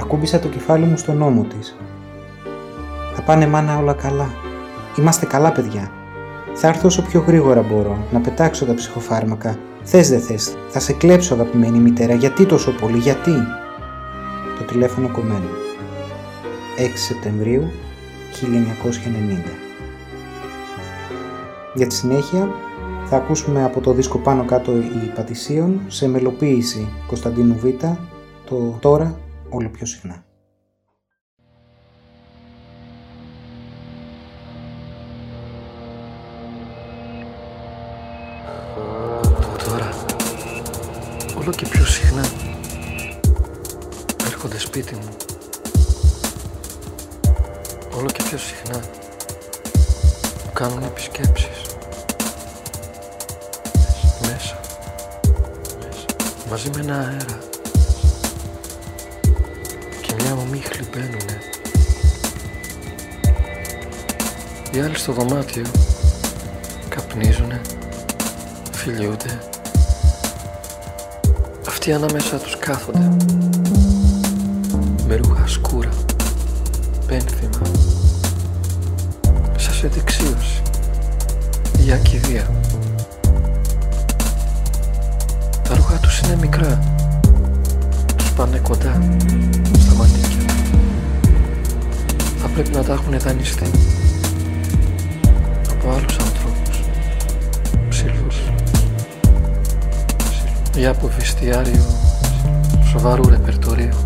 Ακούμπησα 0.00 0.38
το 0.38 0.48
κεφάλι 0.48 0.84
μου 0.84 0.96
στον 0.96 1.22
ώμο 1.22 1.42
της. 1.42 1.76
Θα 3.14 3.22
πάνε 3.22 3.46
μάνα 3.46 3.78
όλα 3.78 3.92
καλά. 3.92 4.30
Είμαστε 4.98 5.26
καλά 5.26 5.52
παιδιά. 5.52 5.90
Θα 6.54 6.68
έρθω 6.68 6.86
όσο 6.86 7.02
πιο 7.02 7.24
γρήγορα 7.26 7.62
μπορώ 7.62 7.98
να 8.12 8.20
πετάξω 8.20 8.64
τα 8.64 8.74
ψυχοφάρμακα. 8.74 9.58
Θες 9.82 10.08
δεν 10.08 10.20
θες. 10.20 10.56
Θα 10.68 10.80
σε 10.80 10.92
κλέψω 10.92 11.34
αγαπημένη 11.34 11.78
μητέρα. 11.78 12.14
Γιατί 12.14 12.46
τόσο 12.46 12.70
πολύ. 12.70 12.98
Γιατί; 12.98 13.34
Το 14.58 14.64
τηλέφωνο 14.64 15.08
κομμένο. 15.08 15.48
6 16.78 16.90
Σεπτεμβρίου 16.94 17.70
1990 18.32 19.67
για 21.78 21.86
τη 21.86 21.94
συνέχεια 21.94 22.48
θα 23.06 23.16
ακούσουμε 23.16 23.64
από 23.64 23.80
το 23.80 23.92
δίσκο 23.92 24.18
πάνω 24.18 24.44
κάτω 24.44 24.76
η 24.76 25.12
Πατησίων 25.14 25.80
σε 25.88 26.08
μελοποίηση 26.08 26.88
Κωνσταντίνου 27.06 27.58
Β 27.58 27.64
το 28.44 28.78
τώρα 28.80 29.18
όλο 29.48 29.68
πιο 29.68 29.86
συχνά. 29.86 30.24
Τώρα 39.64 39.88
όλο 41.38 41.50
και 41.50 41.66
πιο 41.66 41.84
συχνά 41.84 42.24
έρχονται 44.26 44.58
σπίτι 44.58 44.94
μου 44.94 45.08
όλο 47.98 48.06
και 48.06 48.22
πιο 48.22 48.38
συχνά 48.38 48.80
κάνουν 50.52 50.82
επισκέψεις 50.82 51.57
μαζί 56.50 56.70
με 56.74 56.80
ένα 56.80 56.96
αέρα. 56.98 57.38
Και 60.00 60.14
μια 60.22 60.32
ομίχλη 60.32 60.86
μπαίνουνε 60.92 61.38
οι 64.72 64.80
άλλοι 64.80 64.98
στο 64.98 65.12
δωμάτιο 65.12 65.64
καπνίζουνε 66.88 67.60
φιλιούνται. 68.72 69.38
Αυτοί 71.68 71.92
ανάμεσα 71.92 72.36
τους 72.36 72.58
κάθονται. 72.58 73.16
Με 75.06 75.16
ρούχα 75.16 75.46
σκούρα 75.46 75.90
πένθυμα. 77.06 77.60
Σε 79.56 79.88
δεξίωση 79.88 80.62
για 81.78 81.96
κηδεία. 81.96 82.50
Τα 85.68 85.74
ρούχα 85.74 85.98
τους 85.98 86.20
είναι 86.20 86.36
μικρά. 86.40 86.78
Τους 88.16 88.32
πάνε 88.32 88.58
κοντά 88.58 89.02
στα 89.78 89.94
μανίκια 89.94 90.38
θα 92.40 92.48
πρέπει 92.48 92.70
να 92.70 92.82
τα 92.82 92.92
έχουν 92.92 93.18
δανειστεί. 93.18 93.70
Από 95.70 95.90
άλλους 95.90 96.16
ανθρώπους. 96.18 96.80
Ψηλούς. 97.88 98.36
Για 100.76 100.90
από 100.90 101.10
βιστιάριο 101.18 101.84
σοβαρού 102.90 103.28
ρεπερτορίου. 103.28 103.96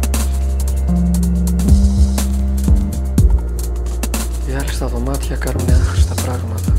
Οι 4.49 4.55
άλλοι 4.59 4.73
στα 4.73 4.87
δωμάτια 4.87 5.37
κάνουν 5.37 5.69
άχρηστα 5.71 6.15
πράγματα. 6.15 6.73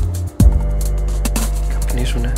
Καπνίζουνε, 1.68 2.32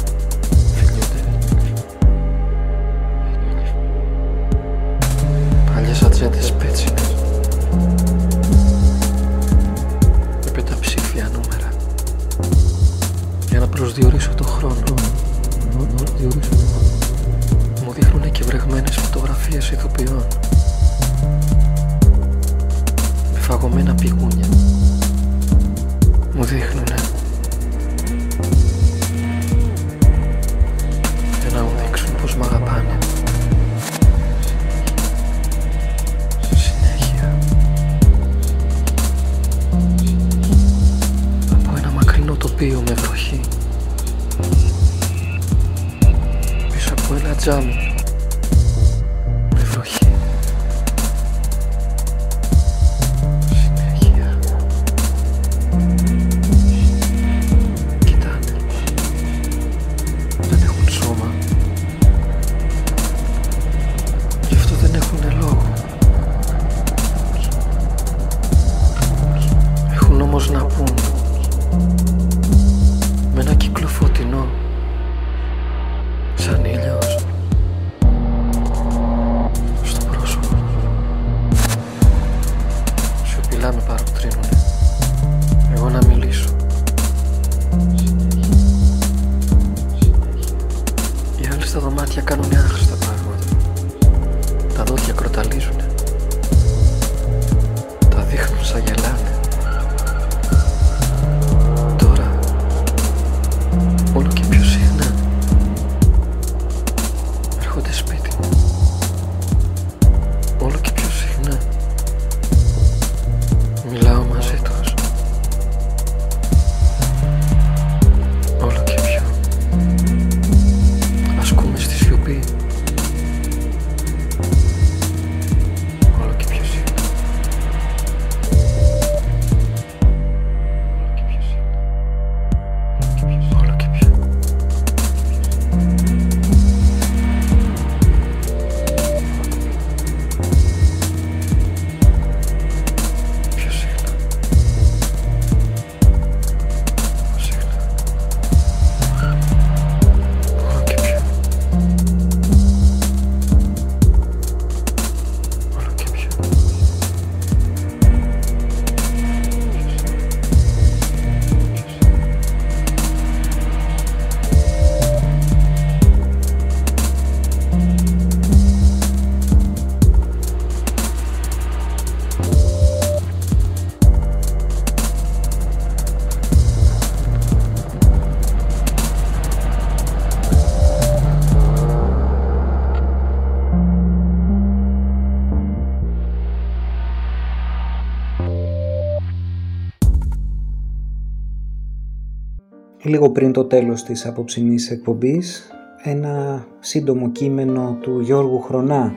Λίγο 193.07 193.31
πριν 193.31 193.53
το 193.53 193.65
τέλος 193.65 194.03
της 194.03 194.27
απόψινής 194.27 194.91
εκπομπής, 194.91 195.71
ένα 196.03 196.67
σύντομο 196.79 197.31
κείμενο 197.31 197.99
του 198.01 198.21
Γιώργου 198.21 198.61
Χρονά, 198.61 199.15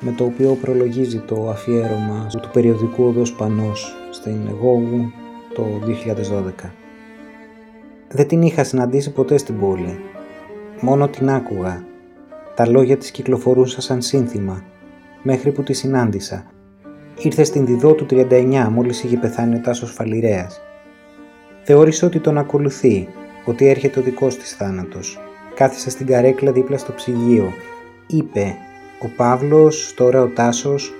με 0.00 0.12
το 0.12 0.24
οποίο 0.24 0.58
προλογίζει 0.60 1.18
το 1.18 1.48
αφιέρωμα 1.50 2.26
του 2.42 2.50
περιοδικού 2.52 3.04
Οδός 3.04 3.32
Πανός 3.32 3.94
στην 4.10 4.50
Γόγου 4.60 5.10
το 5.54 5.64
2012. 5.86 6.70
Δεν 8.08 8.26
την 8.26 8.42
είχα 8.42 8.64
συναντήσει 8.64 9.12
ποτέ 9.12 9.38
στην 9.38 9.58
πόλη. 9.58 9.98
Μόνο 10.80 11.08
την 11.08 11.30
άκουγα. 11.30 11.84
Τα 12.54 12.68
λόγια 12.68 12.96
της 12.96 13.10
κυκλοφορούσαν 13.10 13.80
σαν 13.80 14.02
σύνθημα, 14.02 14.64
μέχρι 15.22 15.52
που 15.52 15.62
τη 15.62 15.72
συνάντησα. 15.72 16.44
Ήρθε 17.22 17.44
στην 17.44 17.66
Διδό 17.66 17.92
του 17.92 18.06
39 18.10 18.68
μόλις 18.70 19.02
είχε 19.02 19.16
πεθάνει 19.16 19.54
ο 19.54 19.60
Τάσος 19.60 19.92
Φαλιρέας. 19.92 20.60
Θεώρησε 21.62 22.04
ότι 22.04 22.18
τον 22.18 22.38
ακολουθεί, 22.38 23.08
ότι 23.44 23.68
έρχεται 23.68 24.00
ο 24.00 24.02
δικός 24.02 24.36
της 24.36 24.52
θάνατος. 24.52 25.20
Κάθισε 25.54 25.90
στην 25.90 26.06
καρέκλα 26.06 26.52
δίπλα 26.52 26.78
στο 26.78 26.92
ψυγείο. 26.92 27.52
Είπε, 28.06 28.54
ο 29.02 29.08
Παύλος, 29.16 29.94
τώρα 29.96 30.22
ο 30.22 30.26
Τάσος, 30.26 30.92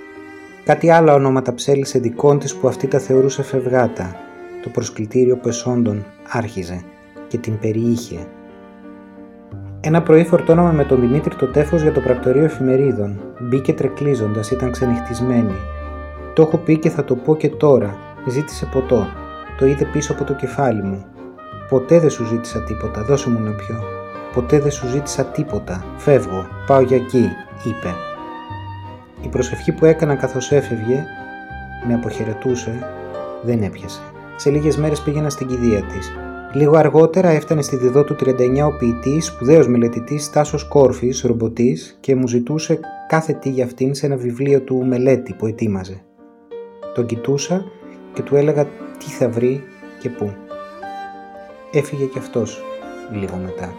κάτι 0.65 0.89
άλλα 0.89 1.13
ονόματα 1.13 1.53
ψέλισε 1.53 1.99
δικών 1.99 2.39
της 2.39 2.55
που 2.55 2.67
αυτή 2.67 2.87
τα 2.87 2.99
θεωρούσε 2.99 3.43
φευγάτα. 3.43 4.15
Το 4.63 4.69
προσκλητήριο 4.69 5.37
πεσόντων 5.37 6.05
άρχιζε 6.29 6.83
και 7.27 7.37
την 7.37 7.59
περιείχε. 7.59 8.27
Ένα 9.81 10.01
πρωί 10.01 10.23
φορτώναμε 10.23 10.73
με 10.73 10.83
τον 10.83 10.99
Δημήτρη 10.99 11.35
το 11.35 11.47
τέφος 11.47 11.81
για 11.81 11.91
το 11.91 11.99
πρακτορείο 11.99 12.43
εφημερίδων. 12.43 13.21
Μπήκε 13.39 13.73
τρεκλίζοντας, 13.73 14.51
ήταν 14.51 14.71
ξενυχτισμένη. 14.71 15.55
Το 16.33 16.41
έχω 16.41 16.57
πει 16.57 16.77
και 16.77 16.89
θα 16.89 17.03
το 17.03 17.15
πω 17.15 17.35
και 17.35 17.49
τώρα. 17.49 17.97
Ζήτησε 18.27 18.69
ποτό. 18.71 19.07
Το 19.61 19.67
είδε 19.67 19.85
πίσω 19.85 20.13
από 20.13 20.23
το 20.23 20.33
κεφάλι 20.33 20.81
μου. 20.83 21.05
Ποτέ 21.69 21.99
δεν 21.99 22.09
σου 22.09 22.25
ζήτησα 22.25 22.63
τίποτα, 22.63 23.03
δώσε 23.03 23.29
μου 23.29 23.39
να 23.39 23.51
πιω. 23.51 23.83
Ποτέ 24.33 24.59
δεν 24.59 24.71
σου 24.71 24.87
ζήτησα 24.87 25.25
τίποτα. 25.25 25.85
Φεύγω, 25.97 26.47
πάω 26.67 26.81
για 26.81 26.97
εκεί, 26.97 27.29
είπε. 27.63 27.95
Η 29.21 29.27
προσευχή 29.27 29.71
που 29.71 29.85
έκανα 29.85 30.15
καθώς 30.15 30.51
έφευγε, 30.51 31.05
με 31.87 31.93
αποχαιρετούσε, 31.93 32.83
δεν 33.41 33.61
έπιασε. 33.63 34.01
Σε 34.35 34.49
λίγες 34.49 34.77
μέρες 34.77 35.01
πήγαινα 35.01 35.29
στην 35.29 35.47
κηδεία 35.47 35.81
της. 35.81 36.11
Λίγο 36.53 36.77
αργότερα 36.77 37.29
έφτανε 37.29 37.61
στη 37.61 37.75
διδό 37.75 38.03
του 38.03 38.15
39 38.15 38.65
ο 38.65 38.77
ποιητής, 38.77 39.25
σπουδαίος 39.25 39.67
μελετητής 39.67 40.29
Τάσος 40.29 40.67
Κόρφης, 40.67 41.21
ρομποτής 41.21 41.97
και 41.99 42.15
μου 42.15 42.27
ζητούσε 42.27 42.79
κάθε 43.07 43.33
τι 43.33 43.49
για 43.49 43.65
αυτήν 43.65 43.95
σε 43.95 44.05
ένα 44.05 44.15
βιβλίο 44.15 44.61
του 44.61 44.85
μελέτη 44.85 45.33
που 45.33 45.47
ετοίμαζε. 45.47 46.01
Τον 46.93 47.05
κοιτούσα 47.05 47.63
και 48.13 48.21
του 48.21 48.35
έλεγα 48.35 48.67
τι 49.03 49.09
θα 49.09 49.29
βρει 49.29 49.63
και 49.99 50.09
πού. 50.09 50.33
Έφυγε 51.71 52.05
κι 52.05 52.17
αυτός 52.17 52.61
λίγο 53.11 53.35
μετά. 53.35 53.73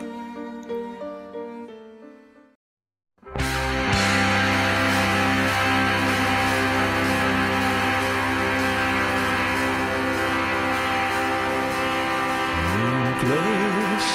Μην 12.75 13.19
κλαις, 13.19 14.07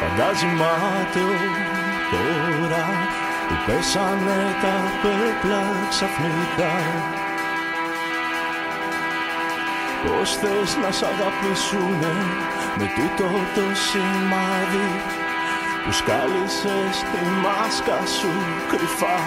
φαντάζει 0.00 0.46
μάταιο 0.46 1.36
τώρα 2.10 2.84
που 3.48 3.54
πέσανε 3.66 4.56
τα 4.62 4.74
πέπλα 5.02 5.88
ξαφνικά 5.88 6.72
Πώς 10.06 10.36
θες 10.36 10.76
να 10.82 10.90
σ' 10.90 11.02
αγαπήσουνε 11.02 12.14
με 12.78 12.90
τούτο 12.94 13.30
το 13.54 13.60
σημάδι 13.74 14.88
που 15.84 15.92
σκάλισες 15.92 16.96
τη 17.12 17.24
μάσκα 17.42 18.06
σου 18.06 18.28
κρυφά. 18.70 19.18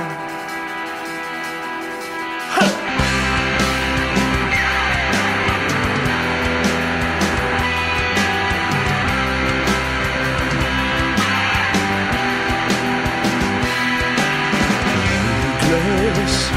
Μην 15.39 15.53
κλαις, 15.59 16.51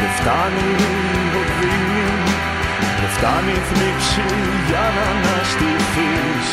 δεν 0.00 0.10
φτάνει 0.16 0.85
κάνει 3.26 3.56
θλίψη 3.68 4.28
για 4.68 4.84
να 4.96 5.04
αναστηθείς. 5.14 6.48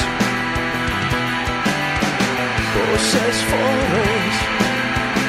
Πόσες 2.73 3.37
φορές 3.49 4.35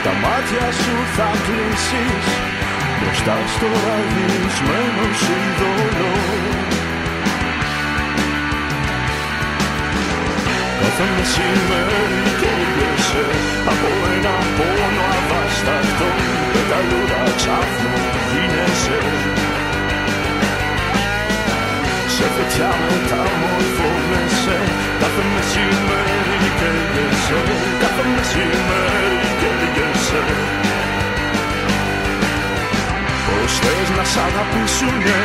τα 0.05 0.13
μάτια 0.23 0.67
σου 0.81 0.97
θα 1.17 1.31
κλείσεις. 1.45 2.27
Μπροστά 2.99 3.37
στο 3.55 3.69
ραγισμένο 3.85 5.05
σου 5.21 5.35
είδωλο 5.45 6.15
Κάθε 10.81 11.07
μεσημέρι 11.17 12.23
καίγεσαι 12.41 13.25
από 13.73 13.89
ένα 14.15 14.37
πόνο 14.57 15.05
αβάσταχτο. 15.19 16.09
Πεταλούδα 16.53 17.23
ξάφνου 17.39 18.01
γίνεσαι 18.31 18.99
σε 22.25 22.31
φωτιά 22.37 22.71
μεταμορφώνεσαι 22.89 24.59
κάθε 25.01 25.23
μεσημέρι 25.35 26.49
καίγεσαι 26.59 27.41
κάθε 27.83 28.05
μεσημέρι 28.15 29.19
καίγεσαι 29.41 30.23
Πώς 33.27 33.53
θες 33.63 33.89
να 33.97 34.05
σ' 34.13 34.21
αγαπήσουνε 34.29 35.21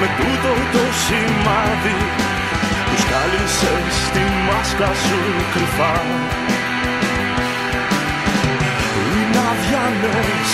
με 0.00 0.06
τούτο 0.18 0.52
το 0.74 0.84
σημάδι; 1.04 2.00
Που 2.86 2.96
σκάλισες 3.04 3.94
τη 4.14 4.22
μάσκα 4.46 4.90
σου 5.04 5.20
κρυφά. 5.52 5.94
Είναι 9.10 9.40
αδιανές 9.50 10.52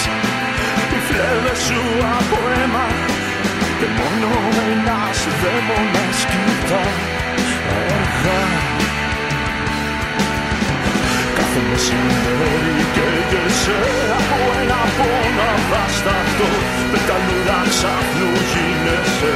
οι 0.95 0.99
φλέβες 1.07 1.59
σου 1.66 1.80
από 2.18 2.38
αίμα 2.55 2.86
και 3.85 3.91
μόνο 4.01 4.30
ένας 4.72 5.18
δαίμονας 5.41 6.18
κοιτά 6.30 6.85
αργά. 7.78 8.43
Κάθε 11.37 11.61
μεσημέρι 11.70 12.76
καίγεσαι 12.95 13.78
από 14.18 14.39
ένα 14.61 14.80
πόνο 14.97 15.45
αβάσταχτο 15.57 16.49
πεταλούδα 16.91 17.61
ξάφνου 17.72 18.30
γίνεσαι 18.51 19.35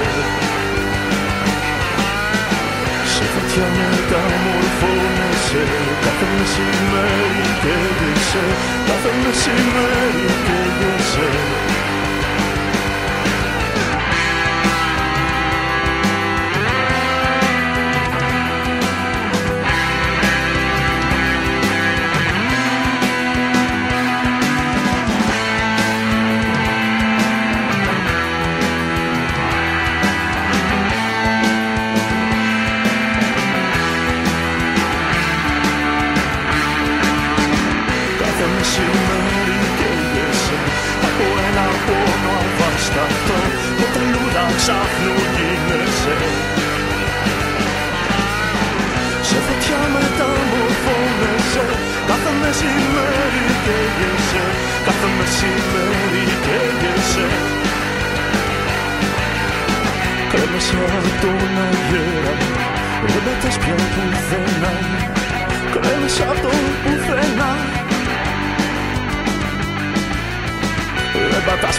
Σε 3.13 3.25
φωτιά 3.33 3.69
μεταμορφώνεσαι 3.77 5.65
κάθε 6.05 6.27
μεσημέρι 6.37 7.49
καίγεσαι 7.63 8.45
κάθε 8.89 9.11
μεσημέρι 9.23 10.27
καίγεσαι 10.47 11.29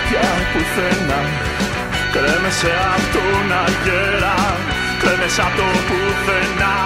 πια 0.10 0.30
πουθενά. 0.52 1.22
Κρέμεσαι 2.14 2.74
απ' 2.96 3.08
τον 3.14 3.52
αγέρα 3.64 4.38
Κρέμεσαι 5.02 5.42
απ' 5.42 5.56
το 5.58 5.68
πουθενά 5.88 6.78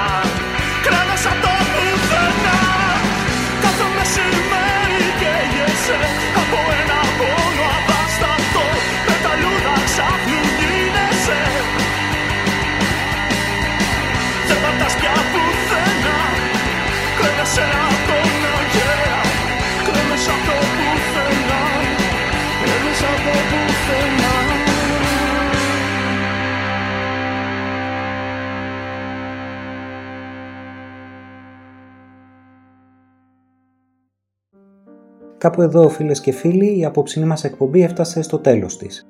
Κάπου 35.44 35.62
εδώ 35.62 35.90
φίλες 35.90 36.22
και 36.22 36.32
φίλοι 36.32 36.80
η 36.80 36.86
απόψινή 36.86 37.26
μας 37.26 37.44
εκπομπή 37.44 37.84
έφτασε 37.84 38.22
στο 38.22 38.38
τέλος 38.38 38.78
της. 38.78 39.08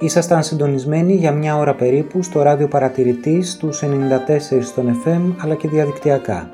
Ήσασταν 0.00 0.42
συντονισμένοι 0.42 1.14
για 1.14 1.32
μια 1.32 1.56
ώρα 1.56 1.74
περίπου 1.74 2.22
στο 2.22 2.42
ράδιο 2.42 2.68
παρατηρητής 2.68 3.56
του 3.56 3.70
94 3.74 4.62
στον 4.62 5.02
FM 5.04 5.34
αλλά 5.38 5.54
και 5.54 5.68
διαδικτυακά. 5.68 6.50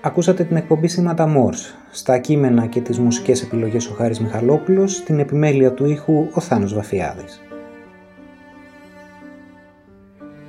Ακούσατε 0.00 0.44
την 0.44 0.56
εκπομπή 0.56 0.88
Σήματα 0.88 1.26
Μόρς, 1.26 1.74
στα 1.90 2.18
κείμενα 2.18 2.66
και 2.66 2.80
τις 2.80 2.98
μουσικές 2.98 3.42
επιλογές 3.42 3.86
ο 3.86 3.94
Χάρης 3.94 4.20
Μιχαλόπουλος, 4.20 4.94
στην 4.94 5.18
επιμέλεια 5.18 5.72
του 5.72 5.86
ήχου 5.86 6.28
ο 6.32 6.40
Θάνος 6.40 6.74
Βαφιάδης. 6.74 7.47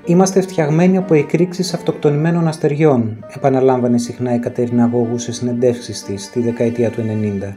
Είμαστε 0.05 0.41
φτιαγμένοι 0.41 0.97
από 0.97 1.13
εκρήξεις 1.13 1.73
αυτοκτονημένων 1.73 2.47
αστεριών, 2.47 3.25
επαναλάμβανε 3.35 3.97
συχνά 3.97 4.33
η 4.33 4.39
Κατερίνα 4.39 4.89
Γόγου 4.93 5.17
σε 5.17 5.31
συνεντεύξεις 5.31 6.03
της 6.03 6.29
τη 6.29 6.39
δεκαετία 6.39 6.89
του 6.89 7.01
90. 7.01 7.55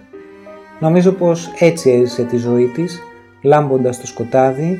Νομίζω 0.80 1.12
πως 1.12 1.50
έτσι 1.58 1.90
έζησε 1.90 2.22
τη 2.22 2.36
ζωή 2.36 2.66
της, 2.66 3.00
λάμποντας 3.42 4.00
το 4.00 4.06
σκοτάδι 4.06 4.78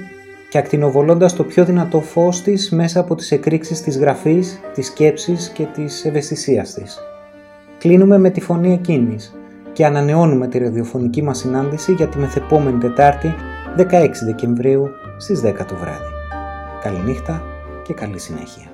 και 0.50 0.58
ακτινοβολώντας 0.58 1.34
το 1.34 1.44
πιο 1.44 1.64
δυνατό 1.64 2.00
φως 2.00 2.42
της 2.42 2.70
μέσα 2.70 3.00
από 3.00 3.14
τις 3.14 3.32
εκρήξεις 3.32 3.80
της 3.80 3.98
γραφής, 3.98 4.60
της 4.74 4.86
σκέψης 4.86 5.48
και 5.48 5.64
της 5.64 6.04
ευαισθησίας 6.04 6.74
της. 6.74 6.98
Κλείνουμε 7.78 8.18
με 8.18 8.30
τη 8.30 8.40
φωνή 8.40 8.72
εκείνης 8.72 9.34
και 9.72 9.86
ανανεώνουμε 9.86 10.48
τη 10.48 10.58
ραδιοφωνική 10.58 11.22
μας 11.22 11.38
συνάντηση 11.38 11.92
για 11.92 12.06
τη 12.06 12.18
μεθεπόμενη 12.18 12.78
Τετάρτη 12.78 13.34
16 13.76 14.24
Δεκεμβρίου 14.24 14.88
στις 15.16 15.40
10 15.40 15.64
το 15.66 15.74
βράδυ. 15.74 16.10
Καληνύχτα 16.82 17.51
και 17.92 17.98
καλή 17.98 18.18
συνέχεια. 18.18 18.71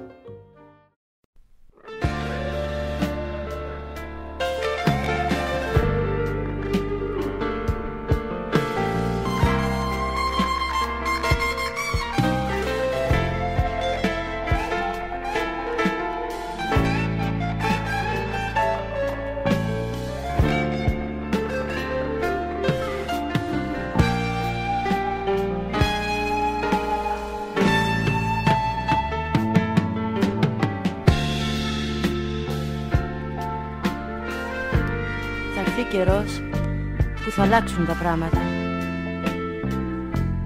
που 37.28 37.34
θα 37.34 37.42
αλλάξουν 37.42 37.86
τα 37.86 37.92
πράγματα. 37.92 38.38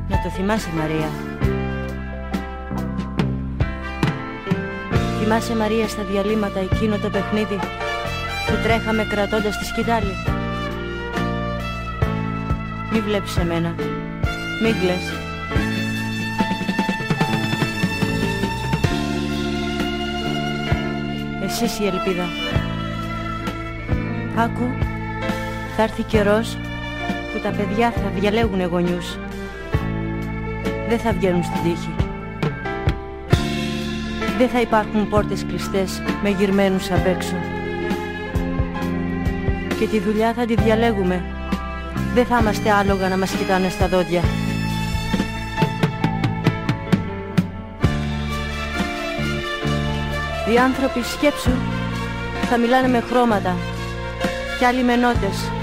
Να 0.09 0.22
το 0.22 0.28
θυμάσαι 0.28 0.68
Μαρία. 0.76 1.11
Θυμάσαι 5.20 5.57
Μαρία 5.57 5.89
στα 5.89 6.03
διαλύματα 6.03 6.61
εκείνο 6.61 6.97
το 6.99 7.11
παιχνίδι 7.11 7.59
που 8.47 8.53
τρέχαμε 8.62 9.05
κρατώντας 9.05 9.59
τη 9.59 9.64
σκητάλη. 9.64 10.14
Μη 12.93 13.01
βλέπεις 13.01 13.37
εμένα. 13.37 13.74
Μην 14.62 14.74
κλαις. 14.80 15.12
Εσύ 21.43 21.83
η 21.83 21.87
ελπίδα. 21.87 22.24
Άκου, 24.37 24.70
θα 25.76 25.83
έρθει 25.83 26.03
καιρός 26.03 26.57
που 27.33 27.39
τα 27.43 27.51
παιδιά 27.51 27.91
θα 27.91 28.12
διαλέγουν 28.18 28.64
γονιούς. 28.64 29.18
Δεν 30.89 30.99
θα 30.99 31.12
βγαίνουν 31.12 31.45
στην 31.45 31.62
τύχη. 31.62 31.95
Δεν 34.39 34.49
θα 34.49 34.61
υπάρχουν 34.61 35.09
πόρτες 35.09 35.45
κλειστές 35.45 36.03
με 36.22 36.28
γυρμένους 36.28 36.91
απ' 36.91 37.07
έξω. 37.07 37.35
Και 39.78 39.87
τη 39.87 39.99
δουλειά 39.99 40.33
θα 40.33 40.45
τη 40.45 40.55
διαλέγουμε. 40.55 41.22
Δεν 42.14 42.26
θα 42.26 42.39
είμαστε 42.41 42.70
άλογα 42.70 43.09
να 43.09 43.18
μας 43.18 43.30
κοιτάνε 43.30 43.68
στα 43.68 43.89
δόντια. 43.89 44.22
Οι 50.53 50.59
άνθρωποι 50.59 51.03
σκέψου 51.03 51.51
θα 52.51 52.59
μιλάνε 52.59 52.89
με 52.89 53.01
χρώματα 53.01 53.57
κι 54.59 54.64
άλλοι 54.64 54.83
με 54.83 54.97
νότες. 54.97 55.62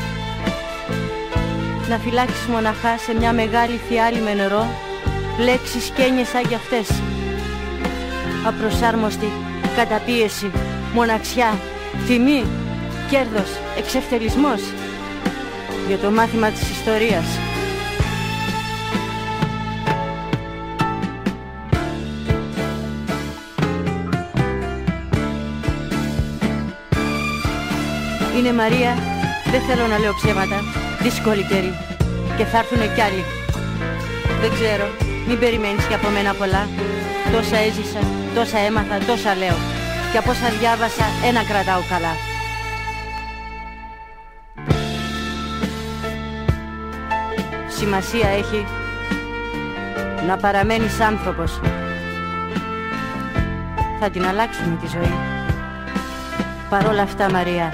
Να 1.89 1.97
φυλάξεις 1.97 2.45
μοναχά 2.45 2.97
σε 2.97 3.13
μια 3.13 3.33
μεγάλη 3.33 3.79
φιάλη 3.87 4.19
με 4.19 4.33
νερό 4.33 4.67
λέξεις 5.39 5.91
και 5.95 6.01
έννοιες 6.01 6.27
σαν 6.27 6.47
κι 6.47 6.55
αυτές. 6.55 7.01
Απροσάρμοστη, 8.47 9.31
καταπίεση, 9.75 10.51
μοναξιά, 10.93 11.59
τιμή, 12.07 12.43
κέρδος, 13.09 13.49
εξευτελισμός. 13.77 14.61
Για 15.87 15.97
το 15.97 16.11
μάθημα 16.11 16.49
της 16.49 16.69
ιστορίας. 16.69 17.25
Είναι 28.37 28.53
Μαρία, 28.53 28.97
δεν 29.51 29.61
θέλω 29.61 29.87
να 29.87 29.97
λέω 29.97 30.13
ψέματα, 30.13 30.63
δύσκολη 31.01 31.43
καιρή 31.43 31.73
και 32.37 32.45
θα 32.45 32.57
έρθουνε 32.57 32.87
κι 32.95 33.01
άλλοι. 33.01 33.23
Δεν 34.41 34.51
ξέρω, 34.51 34.87
μην 35.27 35.39
περιμένεις 35.39 35.85
και 35.85 35.93
από 35.93 36.09
μένα 36.09 36.33
πολλά. 36.33 36.67
Τόσα 37.31 37.57
έζησα, 37.57 37.99
τόσα 38.35 38.57
έμαθα, 38.57 38.97
τόσα 39.07 39.35
λέω. 39.35 39.57
Και 40.11 40.17
από 40.17 40.31
όσα 40.31 40.49
διάβασα, 40.59 41.05
ένα 41.29 41.43
κρατάω 41.43 41.81
καλά. 41.89 42.13
Σημασία 47.77 48.29
έχει 48.29 48.65
να 50.27 50.37
παραμένεις 50.37 50.99
άνθρωπος. 50.99 51.59
Θα 53.99 54.09
την 54.09 54.25
αλλάξουμε 54.25 54.77
τη 54.81 54.87
ζωή. 54.87 55.13
Παρόλα 56.69 57.01
αυτά, 57.01 57.31
Μαρία, 57.31 57.69